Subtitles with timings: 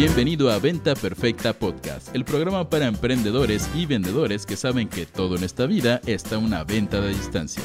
[0.00, 5.36] Bienvenido a Venta Perfecta Podcast, el programa para emprendedores y vendedores que saben que todo
[5.36, 7.62] en esta vida está una venta de distancia.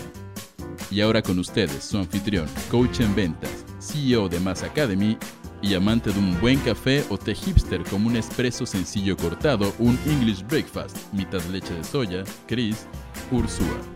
[0.92, 5.18] Y ahora con ustedes, su anfitrión, coach en ventas, CEO de Mass Academy
[5.62, 9.98] y amante de un buen café o té hipster como un espresso sencillo cortado, un
[10.06, 12.86] English breakfast, mitad leche de soya, Chris
[13.32, 13.95] Ursúa.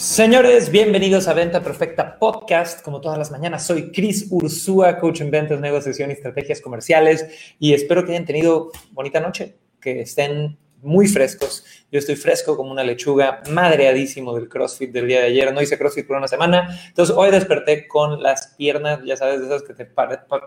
[0.00, 2.82] Señores, bienvenidos a Venta Perfecta Podcast.
[2.82, 7.26] Como todas las mañanas, soy Chris Ursúa, coach en ventas, negociación y estrategias comerciales.
[7.58, 11.64] Y espero que hayan tenido bonita noche, que estén muy frescos.
[11.92, 15.52] Yo estoy fresco como una lechuga, madreadísimo del CrossFit del día de ayer.
[15.52, 16.80] No hice CrossFit por una semana.
[16.88, 19.88] Entonces hoy desperté con las piernas, ya sabes, de esas que te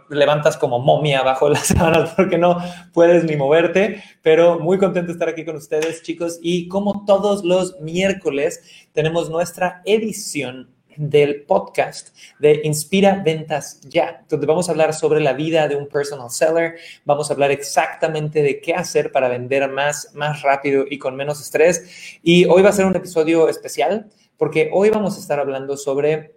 [0.09, 2.57] levantas como momia abajo las sábanas porque no
[2.93, 4.03] puedes ni moverte.
[4.21, 6.39] Pero muy contento de estar aquí con ustedes, chicos.
[6.41, 8.61] Y como todos los miércoles,
[8.93, 15.33] tenemos nuestra edición del podcast de Inspira Ventas Ya, donde vamos a hablar sobre la
[15.33, 20.11] vida de un personal seller, vamos a hablar exactamente de qué hacer para vender más,
[20.13, 22.19] más rápido y con menos estrés.
[22.21, 26.35] Y hoy va a ser un episodio especial porque hoy vamos a estar hablando sobre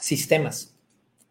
[0.00, 0.74] sistemas.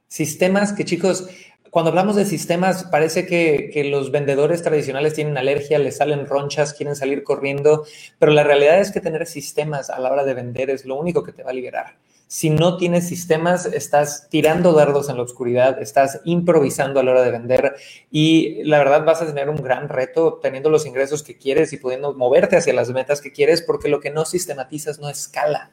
[0.08, 1.28] Sistemas que chicos,
[1.70, 6.74] cuando hablamos de sistemas, parece que, que, los vendedores tradicionales tienen alergia, les salen ronchas,
[6.74, 7.86] quieren salir corriendo,
[8.20, 11.24] pero la realidad es que tener sistemas a la hora de vender es lo único
[11.24, 11.98] que te va a liberar.
[12.28, 17.22] Si no tienes sistemas, estás tirando dardos en la oscuridad, estás improvisando a la hora
[17.22, 17.76] de vender
[18.12, 21.78] y la verdad vas a tener un gran reto teniendo los ingresos que quieres y
[21.78, 25.72] pudiendo moverte hacia las metas que quieres porque lo que no sistematizas no escala.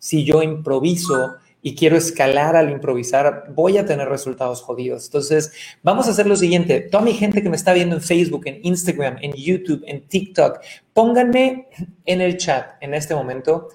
[0.00, 5.04] Si yo improviso y quiero escalar al improvisar, voy a tener resultados jodidos.
[5.04, 5.52] Entonces,
[5.84, 6.80] vamos a hacer lo siguiente.
[6.80, 10.58] Toda mi gente que me está viendo en Facebook, en Instagram, en YouTube, en TikTok,
[10.92, 11.68] pónganme
[12.04, 13.68] en el chat en este momento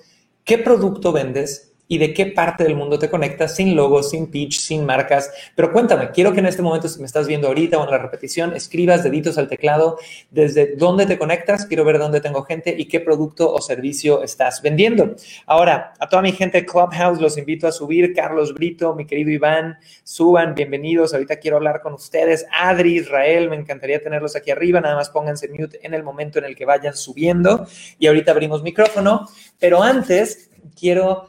[0.43, 4.59] qué producto vendes, y de qué parte del mundo te conectas sin logos, sin pitch,
[4.59, 5.31] sin marcas.
[5.55, 7.97] Pero cuéntame, quiero que en este momento, si me estás viendo ahorita o en la
[7.97, 9.97] repetición, escribas deditos al teclado
[10.31, 14.61] desde dónde te conectas, quiero ver dónde tengo gente y qué producto o servicio estás
[14.61, 15.15] vendiendo.
[15.45, 18.13] Ahora, a toda mi gente Clubhouse los invito a subir.
[18.13, 21.13] Carlos Brito, mi querido Iván, suban, bienvenidos.
[21.13, 22.45] Ahorita quiero hablar con ustedes.
[22.51, 24.81] Adri, Israel, me encantaría tenerlos aquí arriba.
[24.81, 27.65] Nada más pónganse mute en el momento en el que vayan subiendo.
[27.99, 29.27] Y ahorita abrimos micrófono.
[29.59, 31.27] Pero antes, quiero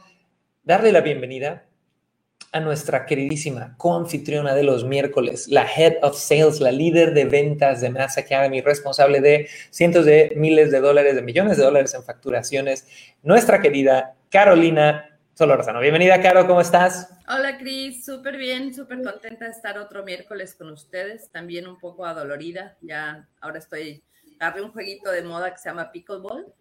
[0.69, 1.65] darle la bienvenida
[2.51, 7.81] a nuestra queridísima coanfitriona de los miércoles, la Head of Sales, la líder de ventas
[7.81, 12.03] de Mass Academy, responsable de cientos de miles de dólares, de millones de dólares en
[12.03, 12.87] facturaciones,
[13.23, 15.79] nuestra querida Carolina Solorzano.
[15.79, 17.17] Bienvenida, Caro, ¿cómo estás?
[17.27, 22.05] Hola, Cris, súper bien, súper contenta de estar otro miércoles con ustedes, también un poco
[22.05, 24.03] adolorida, ya ahora estoy,
[24.39, 26.53] agarré un jueguito de moda que se llama Pickleball,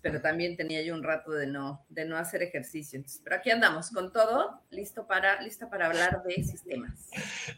[0.00, 3.02] pero también tenía yo un rato de no, de no hacer ejercicio.
[3.22, 7.08] pero aquí andamos con todo, listo para, lista para hablar de sistemas.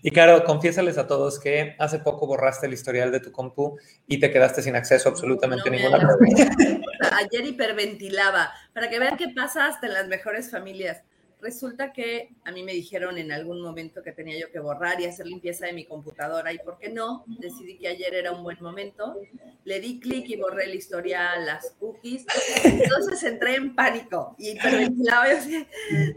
[0.02, 4.18] Y claro, confiésales a todos que hace poco borraste el historial de tu compu y
[4.18, 5.98] te quedaste sin acceso a absolutamente ninguna
[7.12, 11.02] Ayer hiperventilaba, para que vean qué pasa hasta en las mejores familias.
[11.40, 15.06] Resulta que a mí me dijeron en algún momento que tenía yo que borrar y
[15.06, 18.58] hacer limpieza de mi computadora y por qué no, decidí que ayer era un buen
[18.60, 19.16] momento,
[19.64, 22.26] le di clic y borré el historial, las cookies,
[22.64, 24.58] entonces entré en pánico y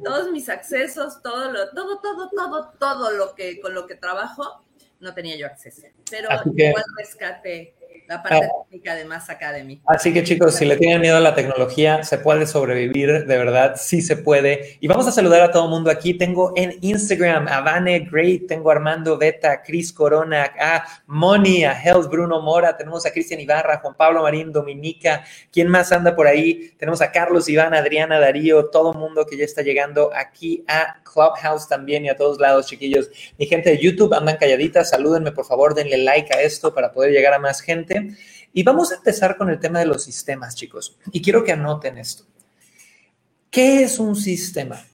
[0.04, 4.66] todos mis accesos, todo lo, todo, todo, todo, todo lo que con lo que trabajo
[5.00, 7.76] no tenía yo acceso, pero igual rescate
[8.14, 8.64] la parte ah.
[8.64, 9.82] técnica de Mass Academy.
[9.86, 13.76] Así que chicos, si le tienen miedo a la tecnología, se puede sobrevivir, de verdad,
[13.78, 14.78] sí se puede.
[14.80, 16.14] Y vamos a saludar a todo el mundo aquí.
[16.14, 21.74] Tengo en Instagram a Vane Great, tengo a Armando Beta, Cris Corona, a Moni, a
[21.74, 25.24] Health Bruno Mora, tenemos a Cristian Ibarra, Juan Pablo Marín, Dominica.
[25.52, 26.74] ¿Quién más anda por ahí?
[26.78, 31.02] Tenemos a Carlos, Iván, Adriana, Darío, todo el mundo que ya está llegando aquí a
[31.04, 33.10] Clubhouse también y a todos lados, chiquillos.
[33.38, 37.12] Mi gente de YouTube andan calladitas, salúdenme por favor, denle like a esto para poder
[37.12, 38.03] llegar a más gente.
[38.54, 40.98] Y vamos a empezar con el tema de los sistemas, chicos.
[41.12, 42.26] Y quiero que anoten esto.
[43.50, 44.86] ¿Qué es un sistema?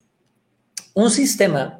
[0.93, 1.79] Un sistema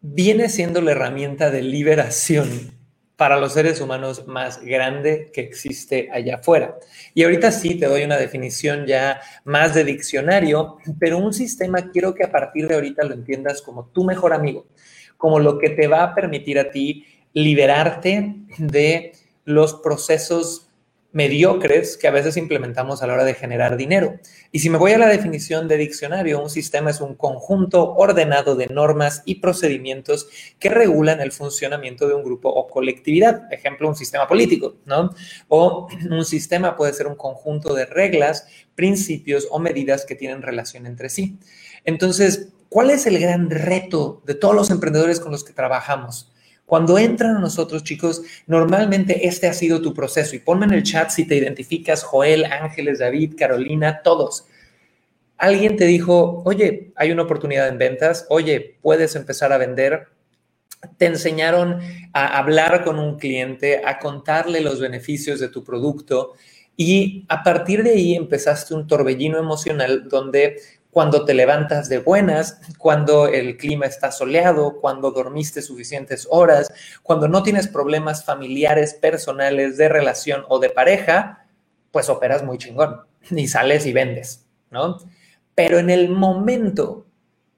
[0.00, 2.78] viene siendo la herramienta de liberación
[3.18, 6.76] para los seres humanos más grande que existe allá afuera.
[7.14, 12.14] Y ahorita sí te doy una definición ya más de diccionario, pero un sistema quiero
[12.14, 14.68] que a partir de ahorita lo entiendas como tu mejor amigo,
[15.16, 19.12] como lo que te va a permitir a ti liberarte de
[19.48, 20.68] los procesos
[21.10, 24.20] mediocres que a veces implementamos a la hora de generar dinero.
[24.52, 28.56] Y si me voy a la definición de diccionario, un sistema es un conjunto ordenado
[28.56, 30.28] de normas y procedimientos
[30.58, 33.50] que regulan el funcionamiento de un grupo o colectividad.
[33.50, 35.14] Ejemplo, un sistema político, ¿no?
[35.48, 40.84] O un sistema puede ser un conjunto de reglas, principios o medidas que tienen relación
[40.84, 41.38] entre sí.
[41.86, 46.30] Entonces, ¿cuál es el gran reto de todos los emprendedores con los que trabajamos?
[46.68, 50.36] Cuando entran a nosotros, chicos, normalmente este ha sido tu proceso.
[50.36, 54.44] Y ponme en el chat si te identificas, Joel, Ángeles, David, Carolina, todos.
[55.38, 60.08] Alguien te dijo, oye, hay una oportunidad en ventas, oye, puedes empezar a vender.
[60.98, 61.80] Te enseñaron
[62.12, 66.34] a hablar con un cliente, a contarle los beneficios de tu producto
[66.76, 70.60] y a partir de ahí empezaste un torbellino emocional donde
[70.98, 76.72] cuando te levantas de buenas, cuando el clima está soleado, cuando dormiste suficientes horas,
[77.04, 81.46] cuando no tienes problemas familiares, personales, de relación o de pareja,
[81.92, 84.98] pues operas muy chingón y sales y vendes, ¿no?
[85.54, 87.06] Pero en el momento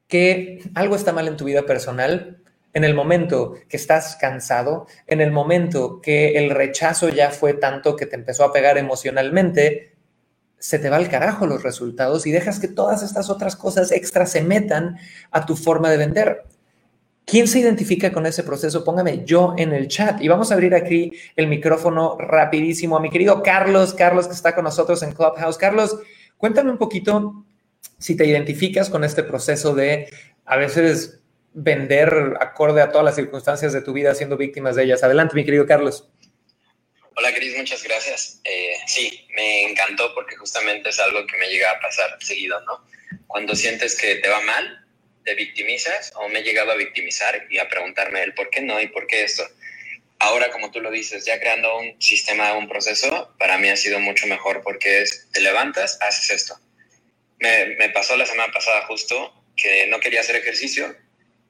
[0.07, 2.43] que algo está mal en tu vida personal,
[2.75, 7.97] en el momento que estás cansado, en el momento que el rechazo ya fue tanto
[7.97, 9.90] que te empezó a pegar emocionalmente,
[10.61, 14.31] se te va al carajo los resultados y dejas que todas estas otras cosas extras
[14.31, 14.99] se metan
[15.31, 16.45] a tu forma de vender.
[17.25, 18.85] ¿Quién se identifica con ese proceso?
[18.85, 20.21] Póngame yo en el chat.
[20.21, 24.55] Y vamos a abrir aquí el micrófono rapidísimo a mi querido Carlos, Carlos que está
[24.55, 25.57] con nosotros en Clubhouse.
[25.57, 25.99] Carlos,
[26.37, 27.45] cuéntame un poquito
[27.99, 30.11] si te identificas con este proceso de
[30.45, 31.21] a veces
[31.55, 35.03] vender acorde a todas las circunstancias de tu vida siendo víctimas de ellas.
[35.03, 36.11] Adelante, mi querido Carlos.
[37.21, 38.41] Hola, Cris, muchas gracias.
[38.45, 42.83] Eh, sí, me encantó porque justamente es algo que me llega a pasar seguido, ¿no?
[43.27, 44.87] Cuando sientes que te va mal,
[45.23, 48.81] te victimizas o me he llegado a victimizar y a preguntarme el por qué no
[48.81, 49.47] y por qué esto.
[50.19, 54.01] Ahora, como tú lo dices, ya creando un sistema, un proceso, para mí ha sido
[54.01, 56.59] mucho mejor porque es, te levantas, haces esto.
[57.39, 60.97] Me, me pasó la semana pasada justo que no quería hacer ejercicio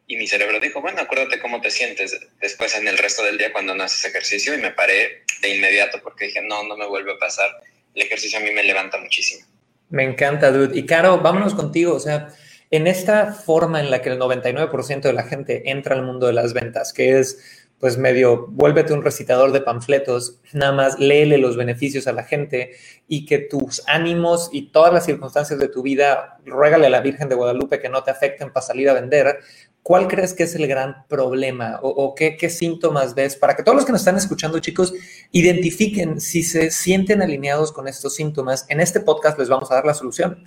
[0.09, 3.53] y mi cerebro dijo, bueno, acuérdate cómo te sientes después en el resto del día
[3.53, 7.13] cuando no haces ejercicio y me paré de inmediato porque dije, no, no me vuelve
[7.13, 7.51] a pasar.
[7.95, 9.47] El ejercicio a mí me levanta muchísimo.
[9.89, 10.79] Me encanta, dude.
[10.79, 11.95] Y Caro, vámonos contigo.
[11.95, 12.29] O sea,
[12.71, 16.33] en esta forma en la que el 99% de la gente entra al mundo de
[16.33, 21.57] las ventas, que es pues medio, vuélvete un recitador de panfletos, nada más léele los
[21.57, 22.73] beneficios a la gente
[23.09, 27.31] y que tus ánimos y todas las circunstancias de tu vida, ruégale a la Virgen
[27.31, 29.39] de Guadalupe que no te afecten para salir a vender,
[29.83, 33.87] ¿cuál crees que es el gran problema o, qué, síntomas ves para que todos los
[33.87, 34.93] que nos están escuchando, chicos,
[35.33, 38.67] identifiquen si se sienten alineados con estos síntomas?
[38.69, 40.45] En este podcast les vamos a dar la solución.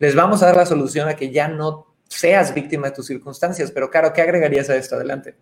[0.00, 3.70] Les vamos a dar la solución a que ya no seas víctima de tus circunstancias.
[3.70, 4.96] Pero, Caro, ¿qué agregarías a esto?
[4.96, 5.36] Adelante.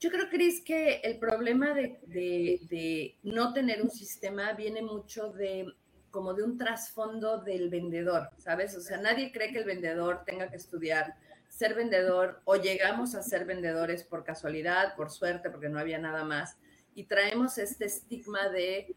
[0.00, 5.66] Yo creo, Cris, que el problema de, de, no tener un sistema viene mucho de
[6.10, 8.74] como de un trasfondo del vendedor, ¿sabes?
[8.74, 11.14] O sea, nadie cree que el vendedor tenga que estudiar
[11.48, 16.24] ser vendedor o llegamos a ser vendedores por casualidad, por suerte, porque no había nada
[16.24, 16.56] más,
[16.94, 18.96] y traemos este estigma de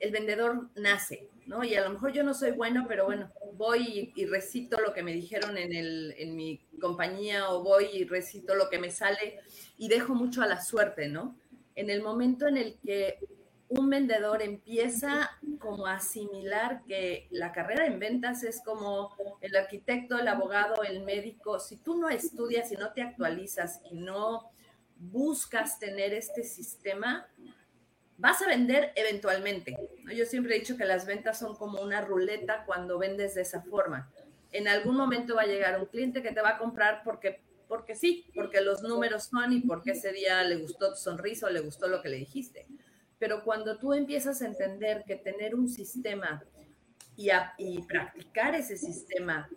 [0.00, 1.64] el vendedor nace, ¿no?
[1.64, 5.02] Y a lo mejor yo no soy bueno, pero bueno, voy y, recito lo que
[5.02, 9.40] me dijeron en, el, en mi compañía o voy y recito lo que me sale
[9.78, 11.36] y dejo mucho a la suerte, ¿no?
[11.74, 13.18] En el momento en el que
[13.68, 20.18] un vendedor empieza como a asimilar que la carrera en ventas es como el arquitecto,
[20.18, 21.58] el abogado, el médico.
[21.58, 24.50] Si tú no estudias y no te actualizas y no
[24.98, 27.26] buscas tener este sistema,
[28.18, 29.76] vas a vender eventualmente.
[30.14, 33.62] Yo siempre he dicho que las ventas son como una ruleta cuando vendes de esa
[33.62, 34.10] forma.
[34.52, 37.94] En algún momento va a llegar un cliente que te va a comprar porque, porque
[37.94, 41.60] sí, porque los números son y porque ese día le gustó tu sonrisa o le
[41.60, 42.66] gustó lo que le dijiste
[43.18, 46.42] pero cuando tú empiezas a entender que tener un sistema
[47.16, 49.48] y, y practicar ese sistema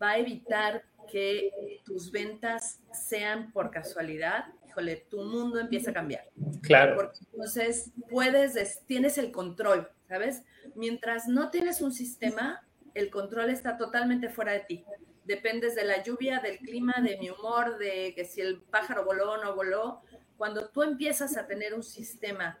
[0.00, 6.28] va a evitar que tus ventas sean por casualidad, híjole, tu mundo empieza a cambiar.
[6.62, 6.96] Claro.
[6.96, 10.42] Porque entonces puedes, tienes el control, ¿sabes?
[10.74, 14.84] Mientras no tienes un sistema, el control está totalmente fuera de ti.
[15.24, 19.32] Dependes de la lluvia, del clima, de mi humor, de que si el pájaro voló
[19.32, 20.02] o no voló.
[20.36, 22.58] Cuando tú empiezas a tener un sistema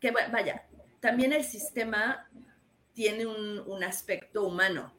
[0.00, 0.66] que vaya,
[1.00, 2.28] también el sistema
[2.92, 4.92] tiene un, aspecto humano,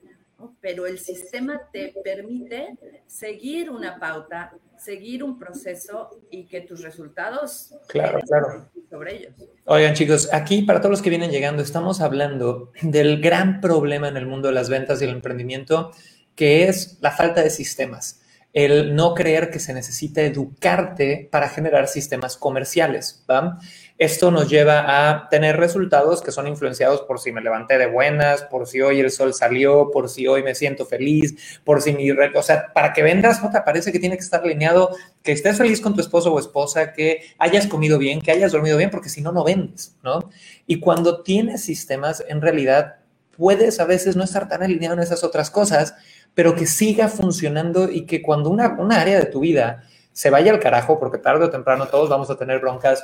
[0.61, 7.75] pero el sistema te permite seguir una pauta, seguir un proceso y que tus resultados
[7.87, 8.69] claro, claro.
[8.89, 9.33] sobre ellos.
[9.65, 14.17] Oigan chicos, aquí para todos los que vienen llegando, estamos hablando del gran problema en
[14.17, 15.91] el mundo de las ventas y el emprendimiento,
[16.35, 18.20] que es la falta de sistemas
[18.53, 23.23] el no creer que se necesita educarte para generar sistemas comerciales.
[23.29, 23.59] ¿va?
[23.97, 28.43] Esto nos lleva a tener resultados que son influenciados por si me levanté de buenas,
[28.43, 32.11] por si hoy el sol salió, por si hoy me siento feliz, por si mi...
[32.11, 35.57] O sea, para que vendas, ¿no te parece que tiene que estar alineado que estés
[35.57, 39.09] feliz con tu esposo o esposa, que hayas comido bien, que hayas dormido bien, porque
[39.09, 40.29] si no, no vendes, ¿no?
[40.67, 42.95] Y cuando tienes sistemas, en realidad
[43.37, 45.95] puedes a veces no estar tan alineado en esas otras cosas,
[46.33, 49.83] pero que siga funcionando y que cuando una, una área de tu vida
[50.13, 53.03] se vaya al carajo, porque tarde o temprano todos vamos a tener broncas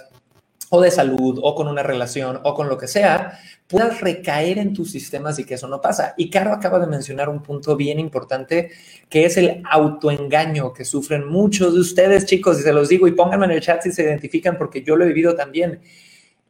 [0.69, 4.73] o de salud o con una relación o con lo que sea, puedas recaer en
[4.73, 6.13] tus sistemas y que eso no pasa.
[6.17, 8.71] Y Caro acaba de mencionar un punto bien importante
[9.09, 13.13] que es el autoengaño que sufren muchos de ustedes, chicos, y se los digo y
[13.13, 15.81] pónganme en el chat si se identifican porque yo lo he vivido también.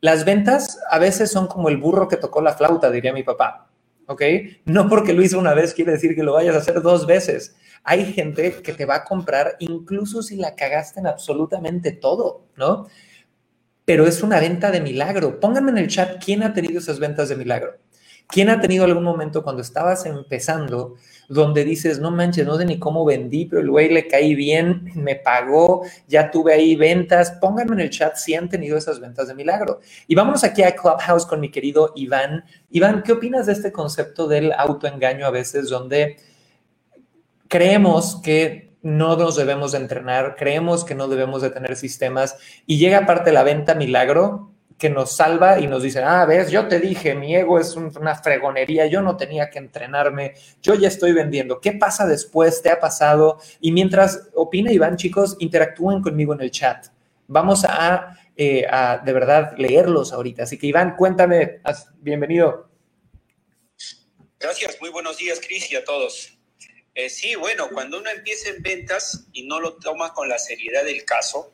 [0.01, 3.67] Las ventas a veces son como el burro que tocó la flauta, diría mi papá.
[4.07, 4.21] ¿Ok?
[4.65, 7.55] No porque lo hizo una vez quiere decir que lo vayas a hacer dos veces.
[7.83, 12.87] Hay gente que te va a comprar incluso si la cagaste en absolutamente todo, ¿no?
[13.87, 15.39] pero es una venta de milagro.
[15.39, 17.77] Pónganme en el chat quién ha tenido esas ventas de milagro.
[18.27, 20.95] ¿Quién ha tenido algún momento cuando estabas empezando
[21.27, 24.91] donde dices, no manches, no sé ni cómo vendí, pero el güey le caí bien,
[24.95, 27.31] me pagó, ya tuve ahí ventas?
[27.41, 29.79] Pónganme en el chat si han tenido esas ventas de milagro.
[30.07, 32.45] Y vámonos aquí a Clubhouse con mi querido Iván.
[32.69, 36.17] Iván, ¿qué opinas de este concepto del autoengaño a veces donde
[37.47, 42.77] creemos que no nos debemos de entrenar, creemos que no debemos de tener sistemas y
[42.77, 46.79] llega aparte la venta milagro que nos salva y nos dice, ah, ves, yo te
[46.79, 51.59] dije, mi ego es una fregonería, yo no tenía que entrenarme, yo ya estoy vendiendo.
[51.59, 52.61] ¿Qué pasa después?
[52.61, 53.39] ¿Te ha pasado?
[53.59, 56.87] Y mientras opina Iván, chicos, interactúen conmigo en el chat.
[57.27, 58.67] Vamos a, eh,
[59.03, 60.43] de verdad leerlos ahorita.
[60.43, 61.61] Así que Iván, cuéntame,
[61.99, 62.69] bienvenido.
[64.39, 66.37] Gracias, muy buenos días, Cris, y a todos.
[66.93, 70.83] Eh, sí, bueno, cuando uno empieza en ventas y no lo toma con la seriedad
[70.83, 71.53] del caso,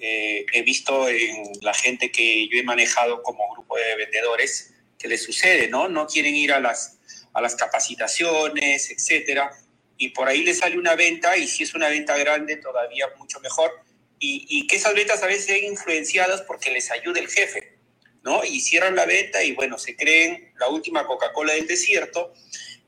[0.00, 5.08] eh, he visto en la gente que yo he manejado como grupo de vendedores que
[5.08, 5.88] les sucede, ¿no?
[5.88, 6.98] No quieren ir a las,
[7.32, 9.50] a las capacitaciones, etcétera,
[9.96, 13.40] y por ahí les sale una venta, y si es una venta grande, todavía mucho
[13.40, 13.70] mejor,
[14.18, 17.78] y, y que esas ventas a veces sean influenciadas porque les ayude el jefe,
[18.22, 18.44] ¿no?
[18.44, 22.32] Y cierran la venta y bueno, se creen la última Coca-Cola del desierto,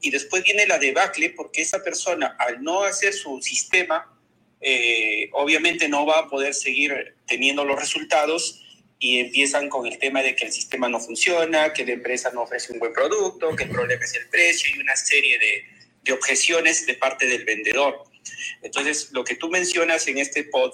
[0.03, 4.12] y después viene la debacle porque esa persona al no hacer su sistema,
[4.62, 8.62] eh, obviamente no va a poder seguir teniendo los resultados
[8.99, 12.42] y empiezan con el tema de que el sistema no funciona, que la empresa no
[12.42, 16.87] ofrece un buen producto, que el problema es el precio y una serie de, objeciones
[16.87, 18.04] de parte del vendedor.
[18.62, 20.73] Entonces, lo que tú mencionas en este pod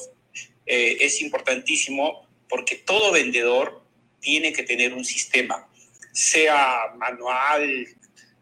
[0.67, 3.83] eh, es importantísimo porque todo vendedor
[4.21, 5.67] tiene que tener un sistema,
[6.13, 7.87] sea manual,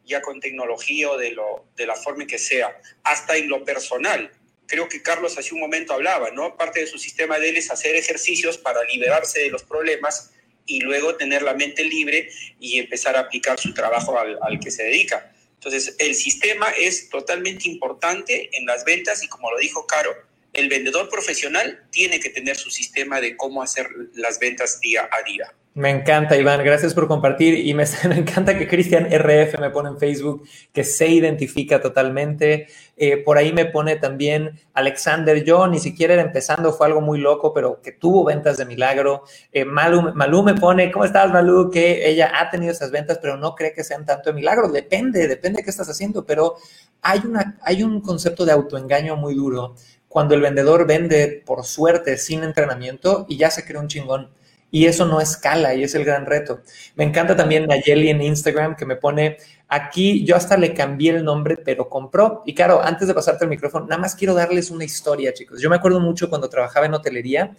[0.04, 4.32] ya con tecnología o de, lo, de la forma que sea, hasta en lo personal.
[4.66, 6.56] Creo que Carlos hace un momento hablaba, ¿no?
[6.56, 10.32] Parte de su sistema de él es hacer ejercicios para liberarse de los problemas
[10.66, 14.70] y luego tener la mente libre y empezar a aplicar su trabajo al, al que
[14.70, 15.32] se dedica.
[15.54, 20.14] Entonces, el sistema es totalmente importante en las ventas y como lo dijo Caro,
[20.56, 25.22] el vendedor profesional tiene que tener su sistema de cómo hacer las ventas día a
[25.22, 25.52] día.
[25.76, 26.64] Me encanta, Iván.
[26.64, 27.66] Gracias por compartir.
[27.66, 32.68] Y me, encanta que Cristian RF me pone en Facebook que se identifica totalmente.
[32.96, 35.44] Eh, por ahí me pone también Alexander.
[35.44, 39.25] Yo ni siquiera era empezando, fue algo muy loco, pero que tuvo ventas de milagro.
[39.52, 41.70] Eh, Malú me pone, ¿cómo estás, Malú?
[41.70, 44.70] Que ella ha tenido esas ventas, pero no cree que sean tanto de milagro.
[44.70, 46.25] Depende, depende de qué estás haciendo.
[46.25, 46.54] Pero
[47.02, 49.75] hay, una, hay un concepto de autoengaño muy duro
[50.16, 54.30] cuando el vendedor vende por suerte sin entrenamiento y ya se cree un chingón
[54.70, 56.62] y eso no escala y es el gran reto.
[56.94, 59.37] Me encanta también Nayeli en Instagram que me pone,
[59.68, 62.42] aquí yo hasta le cambié el nombre, pero compró.
[62.46, 65.61] Y claro, antes de pasarte el micrófono, nada más quiero darles una historia, chicos.
[65.61, 67.54] Yo me acuerdo mucho cuando trabajaba en hotelería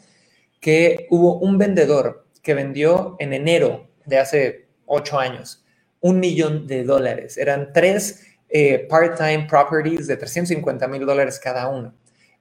[0.60, 5.64] que hubo un vendedor que vendió en enero de hace ocho años
[6.00, 7.38] un millón de dólares.
[7.38, 11.94] Eran tres eh, part-time properties de 350 mil dólares cada uno.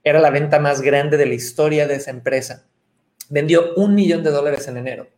[0.06, 2.66] Era la venta más grande de la historia de esa empresa
[3.28, 5.08] vendió un millón de dólares en enero.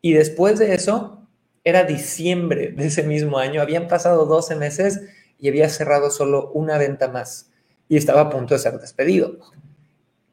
[0.00, 1.28] Y después de eso,
[1.64, 5.00] era diciembre de ese mismo año, habían pasado 12 meses
[5.38, 7.52] y había cerrado solo una venta más
[7.88, 9.38] y estaba a punto de ser despedido.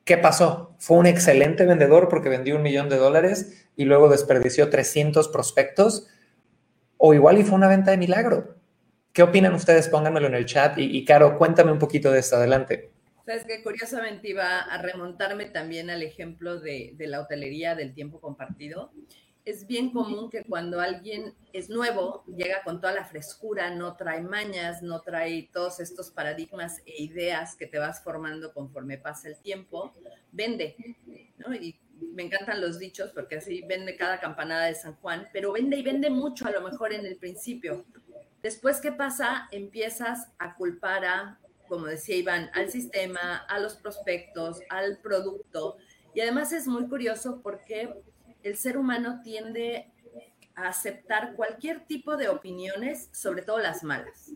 [0.05, 0.75] ¿Qué pasó?
[0.79, 6.07] Fue un excelente vendedor porque vendió un millón de dólares y luego desperdició 300 prospectos
[6.97, 8.55] o igual y fue una venta de milagro.
[9.11, 9.87] ¿Qué opinan ustedes?
[9.87, 12.35] Pónganmelo en el chat y, Caro, cuéntame un poquito de esto.
[12.35, 12.92] Adelante.
[13.25, 18.91] Sabes que curiosamente iba a remontarme también al ejemplo de, la hotelería del tiempo compartido.
[19.45, 24.21] Es bien común que cuando alguien es nuevo, llega con toda la frescura, no trae
[24.21, 29.37] mañas, no trae todos estos paradigmas e ideas que te vas formando conforme pasa el
[29.37, 29.93] tiempo,
[30.31, 30.75] vende,
[31.37, 31.53] ¿no?
[31.55, 31.77] Y
[32.13, 35.83] me encantan los dichos porque así vende cada campanada de San Juan, pero vende y
[35.83, 37.85] vende mucho a lo mejor en el principio.
[38.41, 39.47] Después, ¿qué pasa?
[39.51, 41.39] Empiezas a culpar a
[41.73, 45.77] como decía Iván, al sistema, a los prospectos, al producto.
[46.13, 48.03] Y además es muy curioso porque
[48.43, 49.91] el ser humano tiende
[50.53, 54.29] a aceptar cualquier tipo de opiniones, sobre todo las malas.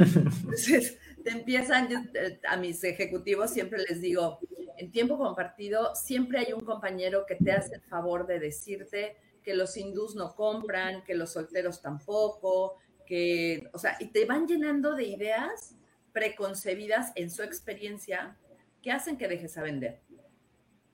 [0.00, 4.40] Entonces, te empiezan, eh, a mis ejecutivos siempre les digo,
[4.76, 9.54] en tiempo compartido siempre hay un compañero que te hace el favor de decirte que
[9.54, 14.96] los hindús no compran, que los solteros tampoco, que, o sea, y te van llenando
[14.96, 15.76] de ideas
[16.12, 18.36] preconcebidas en su experiencia
[18.82, 20.00] que hacen que dejes a vender.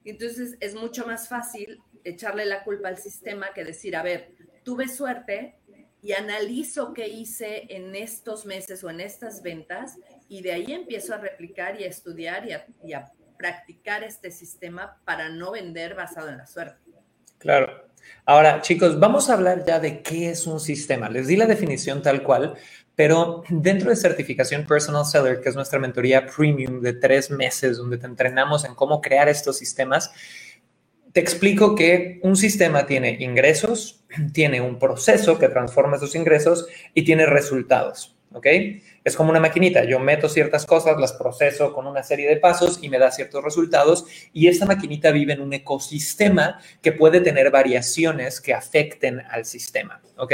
[0.04, 4.32] Entonces es mucho más fácil echarle la culpa al sistema que decir, a ver,
[4.62, 5.58] tuve suerte
[6.02, 11.14] y analizo qué hice en estos meses o en estas ventas y de ahí empiezo
[11.14, 15.94] a replicar y a estudiar y a, y a practicar este sistema para no vender
[15.94, 16.80] basado en la suerte.
[17.38, 17.86] Claro.
[18.24, 21.08] Ahora, chicos, vamos a hablar ya de qué es un sistema.
[21.08, 22.54] Les di la definición tal cual,
[22.96, 27.98] pero dentro de certificación Personal Seller, que es nuestra mentoría premium de tres meses, donde
[27.98, 30.10] te entrenamos en cómo crear estos sistemas,
[31.12, 37.04] te explico que un sistema tiene ingresos, tiene un proceso que transforma esos ingresos y
[37.04, 38.14] tiene resultados.
[38.32, 38.46] ¿Ok?
[39.04, 39.84] Es como una maquinita.
[39.84, 43.42] Yo meto ciertas cosas, las proceso con una serie de pasos y me da ciertos
[43.42, 44.04] resultados.
[44.32, 50.02] Y esta maquinita vive en un ecosistema que puede tener variaciones que afecten al sistema.
[50.18, 50.32] ¿Ok?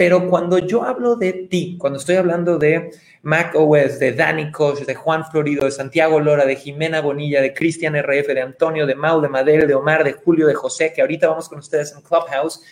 [0.00, 2.90] Pero cuando yo hablo de ti, cuando estoy hablando de
[3.20, 7.52] Mac OS, de Dani Koch, de Juan Florido, de Santiago Lora, de Jimena Bonilla, de
[7.52, 11.02] Cristian RF, de Antonio, de Mau, de Madel, de Omar, de Julio, de José, que
[11.02, 12.62] ahorita vamos con ustedes en Clubhouse,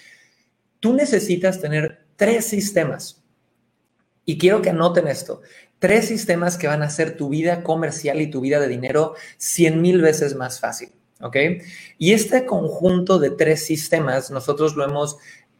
[0.81, 3.23] tú necesitas tener tres sistemas.
[4.25, 5.43] Y quiero que anoten esto.
[5.79, 9.83] Tres sistemas que van a hacer tu vida comercial y tu vida de dinero 100
[9.83, 10.93] mil veces más fácil.
[11.21, 11.37] ¿Ok?
[11.99, 15.19] Y este conjunto de tres sistemas nosotros lo hemos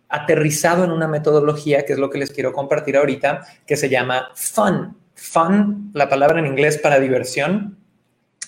[0.09, 4.31] aterrizado en una metodología, que es lo que les quiero compartir ahorita, que se llama
[4.35, 4.97] FUN.
[5.15, 7.77] FUN, la palabra en inglés para diversión,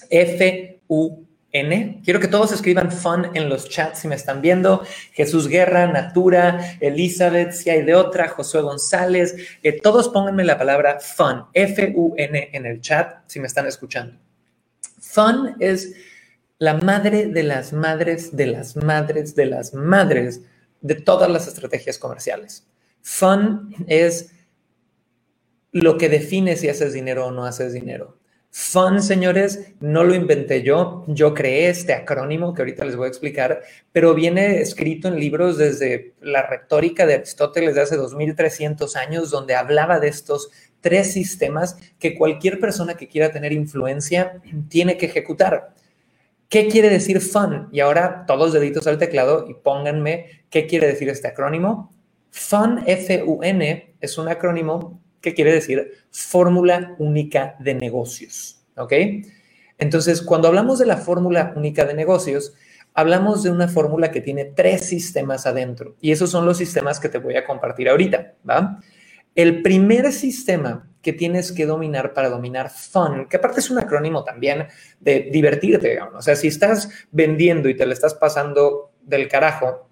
[0.08, 2.00] F-U-N.
[2.04, 4.82] Quiero que todos escriban FUN en los chats si me están viendo.
[5.12, 9.36] Jesús Guerra, Natura, Elizabeth, si hay de otra, Josué González.
[9.62, 14.16] Eh, todos pónganme la palabra FUN, F-U-N en el chat si me están escuchando.
[15.00, 15.94] FUN es
[16.58, 20.42] la madre de las madres de las madres de las madres
[20.80, 22.66] de todas las estrategias comerciales.
[23.02, 24.32] Fun es
[25.72, 28.18] lo que define si haces dinero o no haces dinero.
[28.52, 33.08] Fun, señores, no lo inventé yo, yo creé este acrónimo que ahorita les voy a
[33.08, 33.62] explicar,
[33.92, 39.54] pero viene escrito en libros desde la retórica de Aristóteles de hace 2300 años, donde
[39.54, 45.74] hablaba de estos tres sistemas que cualquier persona que quiera tener influencia tiene que ejecutar.
[46.50, 47.68] ¿Qué quiere decir FUN?
[47.70, 51.94] Y ahora todos deditos al teclado y pónganme qué quiere decir este acrónimo.
[52.32, 58.64] FUN, F-U-N, es un acrónimo que quiere decir Fórmula Única de Negocios.
[58.76, 58.92] ¿Ok?
[59.78, 62.52] Entonces, cuando hablamos de la Fórmula Única de Negocios,
[62.94, 65.94] hablamos de una fórmula que tiene tres sistemas adentro.
[66.00, 68.34] Y esos son los sistemas que te voy a compartir ahorita.
[69.36, 74.22] El primer sistema que tienes que dominar para dominar fun, que aparte es un acrónimo
[74.24, 74.66] también
[75.00, 79.88] de divertirte, O sea, si estás vendiendo y te le estás pasando del carajo,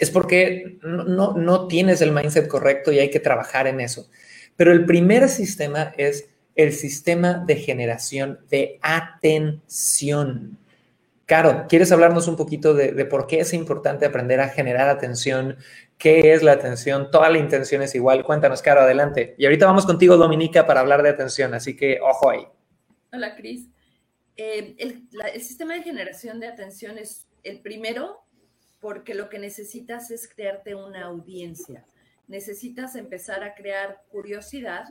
[0.00, 4.08] es porque no, no tienes el mindset correcto y hay que trabajar en eso.
[4.56, 10.58] Pero el primer sistema es el sistema de generación de atención.
[11.26, 15.56] Caro, ¿quieres hablarnos un poquito de, por qué es importante aprender a generar atención
[16.02, 17.12] ¿Qué es la atención?
[17.12, 18.24] Toda la intención es igual.
[18.24, 19.36] Cuéntanos, Caro, adelante.
[19.38, 22.44] Y ahorita vamos contigo, Dominica, para hablar de atención, así que ojo ahí.
[23.12, 23.68] Hola, Cris.
[24.36, 28.20] Eh, el, el sistema de generación de atención es el primero
[28.80, 31.86] porque lo que necesitas es crearte una audiencia.
[32.26, 34.86] Necesitas empezar a crear curiosidad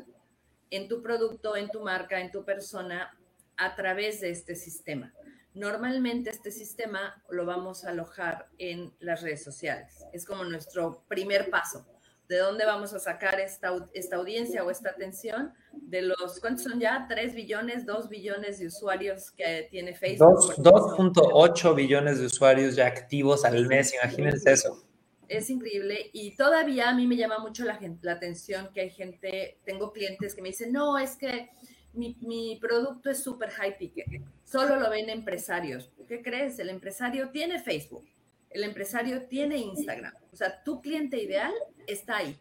[0.69, 3.11] en tu producto, en tu marca, en tu persona
[3.57, 5.13] a través de este sistema.
[5.53, 10.05] Normalmente este sistema lo vamos a alojar en las redes sociales.
[10.13, 11.85] Es como nuestro primer paso.
[12.29, 15.53] ¿De dónde vamos a sacar esta, esta audiencia o esta atención?
[15.73, 17.05] De los, ¿cuántos son ya?
[17.09, 20.55] ¿3 billones, 2 billones de usuarios que tiene Facebook?
[20.55, 24.81] 2.8 billones de usuarios ya activos al mes, imagínense eso.
[25.27, 29.59] Es increíble y todavía a mí me llama mucho la, la atención que hay gente,
[29.65, 31.49] tengo clientes que me dicen, no, es que
[31.93, 34.07] mi, producto es súper high ticket,
[34.51, 35.89] solo lo ven empresarios.
[36.07, 36.59] ¿Qué crees?
[36.59, 38.05] El empresario tiene Facebook,
[38.49, 41.53] el empresario tiene Instagram, o sea, tu cliente ideal
[41.87, 42.37] está ahí.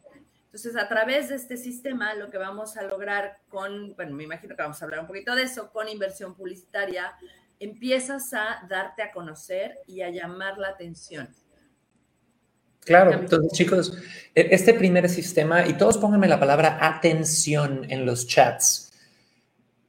[0.46, 4.56] Entonces, a través de este sistema, lo que vamos a lograr con, bueno, me imagino
[4.56, 7.12] que vamos a hablar un poquito de eso, con inversión publicitaria,
[7.60, 11.28] empiezas a darte a conocer y a llamar la atención.
[12.80, 13.96] Claro, entonces chicos,
[14.34, 18.89] e-, este primer sistema, y todos pónganme la palabra atención en los chats.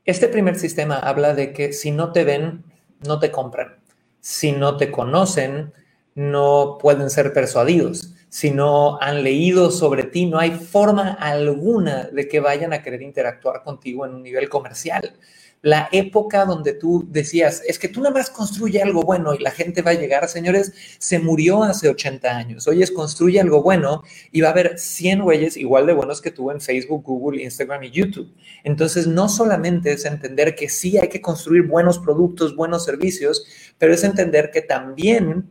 [0.03, 2.63] Este primer sistema habla de que si no te ven,
[3.05, 3.77] no te compran.
[4.19, 5.73] Si no te conocen,
[6.15, 8.15] no pueden ser persuadidos.
[8.29, 13.01] si no han leído sobre ti, no hay forma alguna de que vayan a querer
[13.01, 15.17] interactuar contigo en un nivel comercial
[15.63, 19.51] la época donde tú decías, es que tú nada más construye algo bueno y la
[19.51, 22.67] gente va a llegar, señores, se murió hace 80 años.
[22.67, 26.31] Hoy es construye algo bueno y va a haber 100 güeyes igual de buenos que
[26.31, 28.33] tú en Facebook, Google, Instagram y YouTube.
[28.63, 33.45] Entonces, no solamente es entender que sí hay que construir buenos productos, buenos servicios,
[33.77, 35.47] pero es entender que también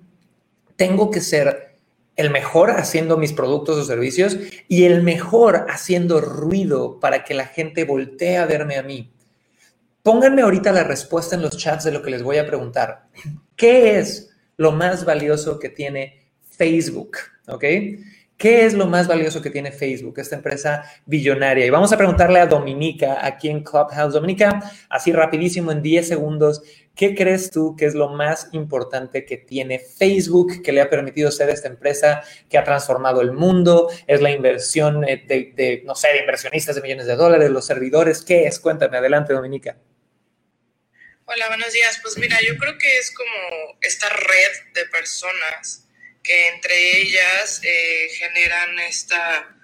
[0.75, 1.77] tengo que ser
[2.17, 7.47] el mejor haciendo mis productos o servicios y el mejor haciendo ruido para que la
[7.47, 9.11] gente voltee a verme a mí.
[10.03, 13.09] Pónganme ahorita la respuesta en los chats de lo que les voy a preguntar.
[13.55, 17.19] ¿Qué es lo más valioso que tiene Facebook?
[17.49, 17.65] ¿Ok?
[18.41, 21.67] ¿Qué es lo más valioso que tiene Facebook, esta empresa billonaria?
[21.67, 24.15] Y vamos a preguntarle a Dominica aquí en Clubhouse.
[24.15, 26.63] Dominica, así rapidísimo, en 10 segundos,
[26.95, 31.31] ¿qué crees tú que es lo más importante que tiene Facebook, que le ha permitido
[31.31, 33.91] ser esta empresa que ha transformado el mundo?
[34.07, 38.25] ¿Es la inversión de, de no sé, de inversionistas de millones de dólares, los servidores?
[38.25, 38.59] ¿Qué es?
[38.59, 39.77] Cuéntame, adelante, Dominica.
[41.33, 42.01] Hola, buenos días.
[42.03, 45.85] Pues mira, yo creo que es como esta red de personas
[46.25, 49.57] que entre ellas eh, generan esta,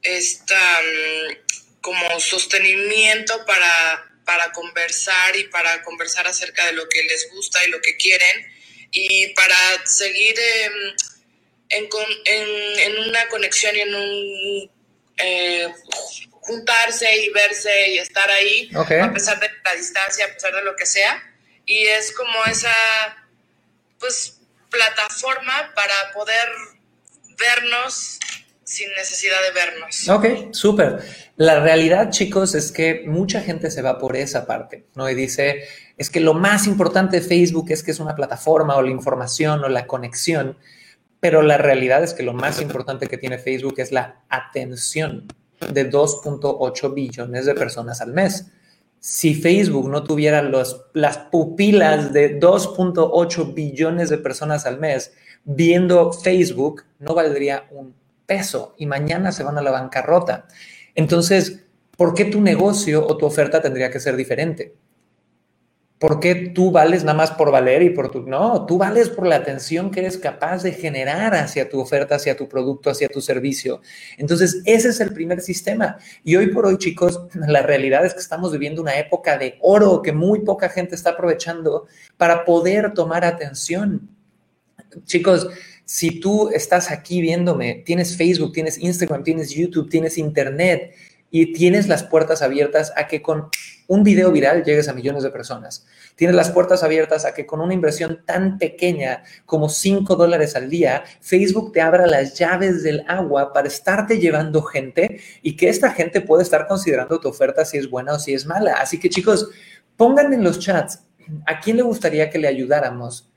[0.00, 7.30] esta mm, como sostenimiento para, para conversar y para conversar acerca de lo que les
[7.32, 8.50] gusta y lo que quieren
[8.90, 10.96] y para seguir em,
[11.68, 11.88] en,
[12.24, 14.70] en, en, una conexión y en un
[15.18, 15.68] eh,
[16.48, 20.74] juntarse y verse y estar ahí, a pesar de la distancia, a pesar de lo
[20.74, 21.22] que sea.
[21.66, 22.74] Y es como esa,
[24.00, 26.48] pues, plataforma para poder
[27.38, 28.18] vernos
[28.64, 30.08] sin necesidad de vernos.
[30.08, 31.02] Ok, súper.
[31.36, 35.08] La realidad, chicos, es que mucha gente se va por esa parte, ¿no?
[35.08, 35.64] Y dice,
[35.96, 39.64] es que lo más importante de Facebook es que es una plataforma o la información
[39.64, 40.58] o la conexión,
[41.20, 45.26] pero la realidad es que lo más importante que tiene Facebook es la atención
[45.72, 48.50] de 2.8 billones de personas al mes.
[49.00, 55.12] Si Facebook no tuviera los, las pupilas de 2.8 billones de personas al mes
[55.44, 57.94] viendo Facebook, no valdría un
[58.26, 60.46] peso y mañana se van a la bancarrota.
[60.94, 61.64] Entonces,
[61.96, 64.74] ¿por qué tu negocio o tu oferta tendría que ser diferente?
[65.98, 68.22] ¿Por qué tú vales nada más por valer y por tu...
[68.22, 72.36] No, tú vales por la atención que eres capaz de generar hacia tu oferta, hacia
[72.36, 73.80] tu producto, hacia tu servicio.
[74.16, 75.98] Entonces, ese es el primer sistema.
[76.22, 80.00] Y hoy por hoy, chicos, la realidad es que estamos viviendo una época de oro
[80.00, 84.08] que muy poca gente está aprovechando para poder tomar atención.
[85.04, 85.48] Chicos,
[85.84, 90.94] si tú estás aquí viéndome, tienes Facebook, tienes Instagram, tienes YouTube, tienes Internet,
[91.30, 93.50] y tienes las puertas abiertas a que con
[93.88, 95.86] un video viral llegues a millones de personas.
[96.14, 100.68] Tienes las puertas abiertas a que con una inversión tan pequeña como 5 dólares al
[100.68, 105.90] día, Facebook te abra las llaves del agua para estarte llevando gente y que esta
[105.90, 108.74] gente pueda estar considerando tu oferta si es buena o si es mala.
[108.74, 109.48] Así que chicos,
[109.96, 111.00] pongan en los chats
[111.46, 113.30] a quién le gustaría que le ayudáramos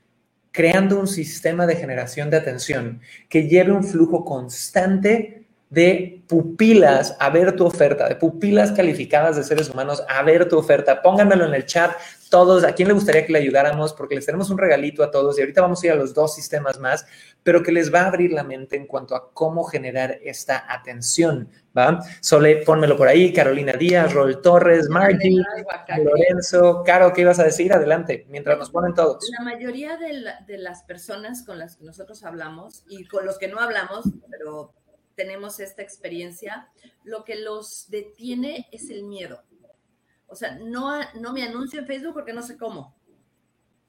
[0.50, 5.41] creando un sistema de generación de atención que lleve un flujo constante
[5.72, 10.58] de pupilas a ver tu oferta, de pupilas calificadas de seres humanos a ver tu
[10.58, 11.00] oferta.
[11.00, 11.92] Pónganmelo en el chat
[12.28, 15.38] todos, a quién le gustaría que le ayudáramos, porque les tenemos un regalito a todos
[15.38, 17.06] y ahorita vamos a ir a los dos sistemas más,
[17.42, 21.48] pero que les va a abrir la mente en cuanto a cómo generar esta atención,
[21.76, 22.00] ¿va?
[22.20, 25.42] Sole, pónmelo por ahí, Carolina Díaz, Rol Torres, Margie,
[26.04, 27.72] Lorenzo, Caro, ¿qué ibas a decir?
[27.72, 29.26] Adelante, mientras nos ponen todos.
[29.38, 33.48] La mayoría de, de las personas con las que nosotros hablamos y con los que
[33.48, 34.74] no hablamos, pero
[35.14, 36.70] tenemos esta experiencia,
[37.04, 39.42] lo que los detiene es el miedo.
[40.26, 42.96] O sea, no, no me anuncio en Facebook porque no sé cómo.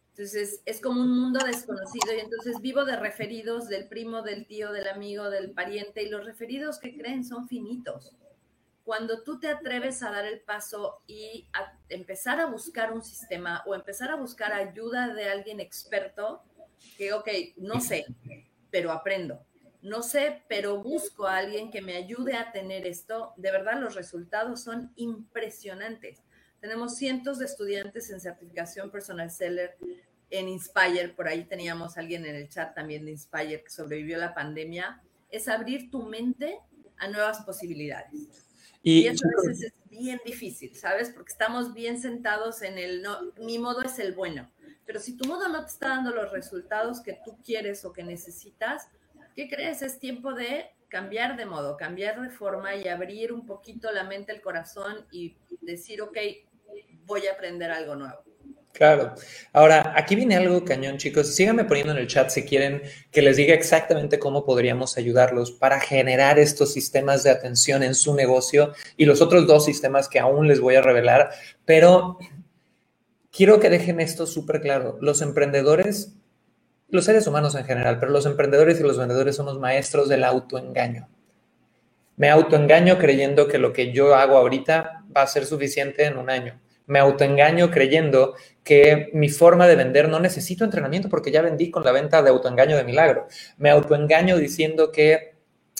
[0.09, 4.71] Entonces, es como un mundo desconocido y entonces vivo de referidos del primo, del tío,
[4.71, 8.15] del amigo, del pariente y los referidos que creen son finitos.
[8.83, 13.63] Cuando tú te atreves a dar el paso y a empezar a buscar un sistema
[13.65, 16.43] o empezar a buscar ayuda de alguien experto,
[16.97, 18.05] que, ok, no sé,
[18.69, 19.43] pero aprendo
[19.83, 23.33] no sé, pero busco a alguien que me ayude a tener esto.
[23.35, 26.23] De verdad, los resultados son impresionantes.
[26.61, 29.75] Tenemos cientos de estudiantes en certificación personal seller
[30.29, 31.09] en Inspire.
[31.09, 35.01] Por ahí teníamos alguien en el chat también de Inspire que sobrevivió a la pandemia.
[35.29, 36.59] Es abrir tu mente
[36.97, 38.13] a nuevas posibilidades.
[38.81, 41.09] Y, eso a veces es bien difícil, ¿sabes?
[41.09, 44.49] Porque estamos bien sentados en el, no, mi modo es el bueno.
[44.85, 48.03] Pero si tu modo no te está dando los resultados que tú quieres o que
[48.03, 48.87] necesitas,
[49.35, 49.81] ¿qué crees?
[49.81, 54.31] Es tiempo de cambiar de modo, cambiar de forma y abrir un poquito la mente,
[54.31, 56.17] el corazón y decir, ok,
[57.05, 58.23] voy a aprender algo nuevo.
[58.73, 59.13] Claro.
[59.53, 61.35] Ahora, aquí viene algo cañón, chicos.
[61.35, 65.79] Síganme poniendo en el chat si quieren que les diga exactamente cómo podríamos ayudarlos para
[65.79, 70.47] generar estos sistemas de atención en su negocio y los otros dos sistemas que aún
[70.47, 71.29] les voy a revelar.
[71.65, 72.17] Pero
[73.31, 74.97] quiero que dejen esto súper claro.
[75.01, 76.15] Los emprendedores,
[76.93, 81.09] los seres humanos en general, pero los emprendedores y los vendedores somos maestros del autoengaño.
[82.15, 86.29] Me autoengaño creyendo que lo que yo hago ahorita va a ser suficiente en un
[86.29, 91.71] año me autoengaño creyendo que mi forma de vender no necesito entrenamiento porque ya vendí
[91.71, 93.27] con la venta de autoengaño de milagro.
[93.57, 95.33] Me autoengaño diciendo que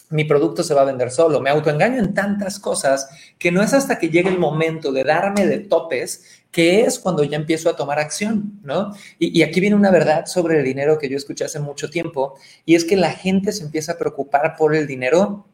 [0.10, 1.42] mi producto se va a vender solo.
[1.42, 5.48] Me autoengaño en tantas cosas que no es hasta que llegue el momento de darme
[5.48, 8.96] de topes que es cuando ya empiezo a tomar acción, ¿no?
[9.18, 12.76] Y, aquí viene una verdad sobre el dinero que yo escuché hace mucho tiempo, y
[12.76, 15.48] es que la gente se empieza a preocupar por el dinero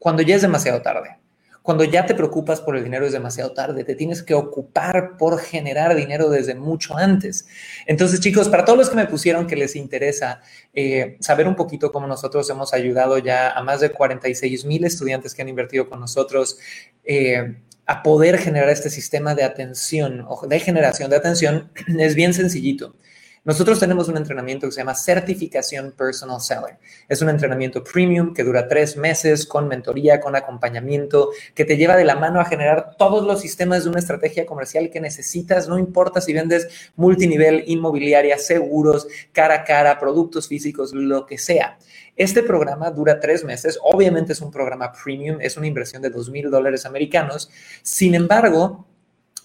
[0.00, 1.16] cuando ya es demasiado tarde.
[1.62, 5.38] Cuando ya te preocupas por el dinero es demasiado tarde, te tienes que ocupar por
[5.38, 7.46] generar dinero desde mucho antes.
[7.86, 10.40] Entonces, chicos, para todos los que me pusieron que les interesa
[10.74, 15.36] eh, saber un poquito cómo nosotros hemos ayudado ya a más de 46 mil estudiantes
[15.36, 16.58] que han invertido con nosotros
[17.04, 22.34] eh, a poder generar este sistema de atención o de generación de atención, es bien
[22.34, 22.94] sencillito.
[23.44, 26.78] Nosotros tenemos un entrenamiento que se llama Certificación Personal Seller.
[27.08, 31.96] Es un entrenamiento premium que dura tres meses con mentoría, con acompañamiento, que te lleva
[31.96, 35.76] de la mano a generar todos los sistemas de una estrategia comercial que necesitas, no
[35.76, 41.78] importa si vendes multinivel, inmobiliaria, seguros, cara a cara, productos físicos, lo que sea.
[42.14, 46.30] Este programa dura tres meses, obviamente es un programa premium, es una inversión de dos
[46.30, 47.50] mil dólares americanos,
[47.82, 48.86] sin embargo,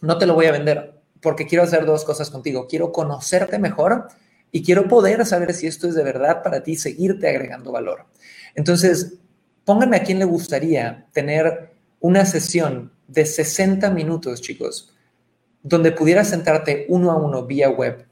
[0.01, 2.67] no te lo voy a vender porque quiero hacer dos cosas contigo.
[2.67, 4.07] Quiero conocerte mejor
[4.51, 8.05] y quiero poder saber si esto es de verdad para ti, seguirte agregando valor.
[8.55, 9.19] Entonces,
[9.65, 14.93] pónganme a quién le gustaría tener una sesión de 60 minutos, chicos,
[15.63, 18.05] donde pudieras sentarte uno a uno vía web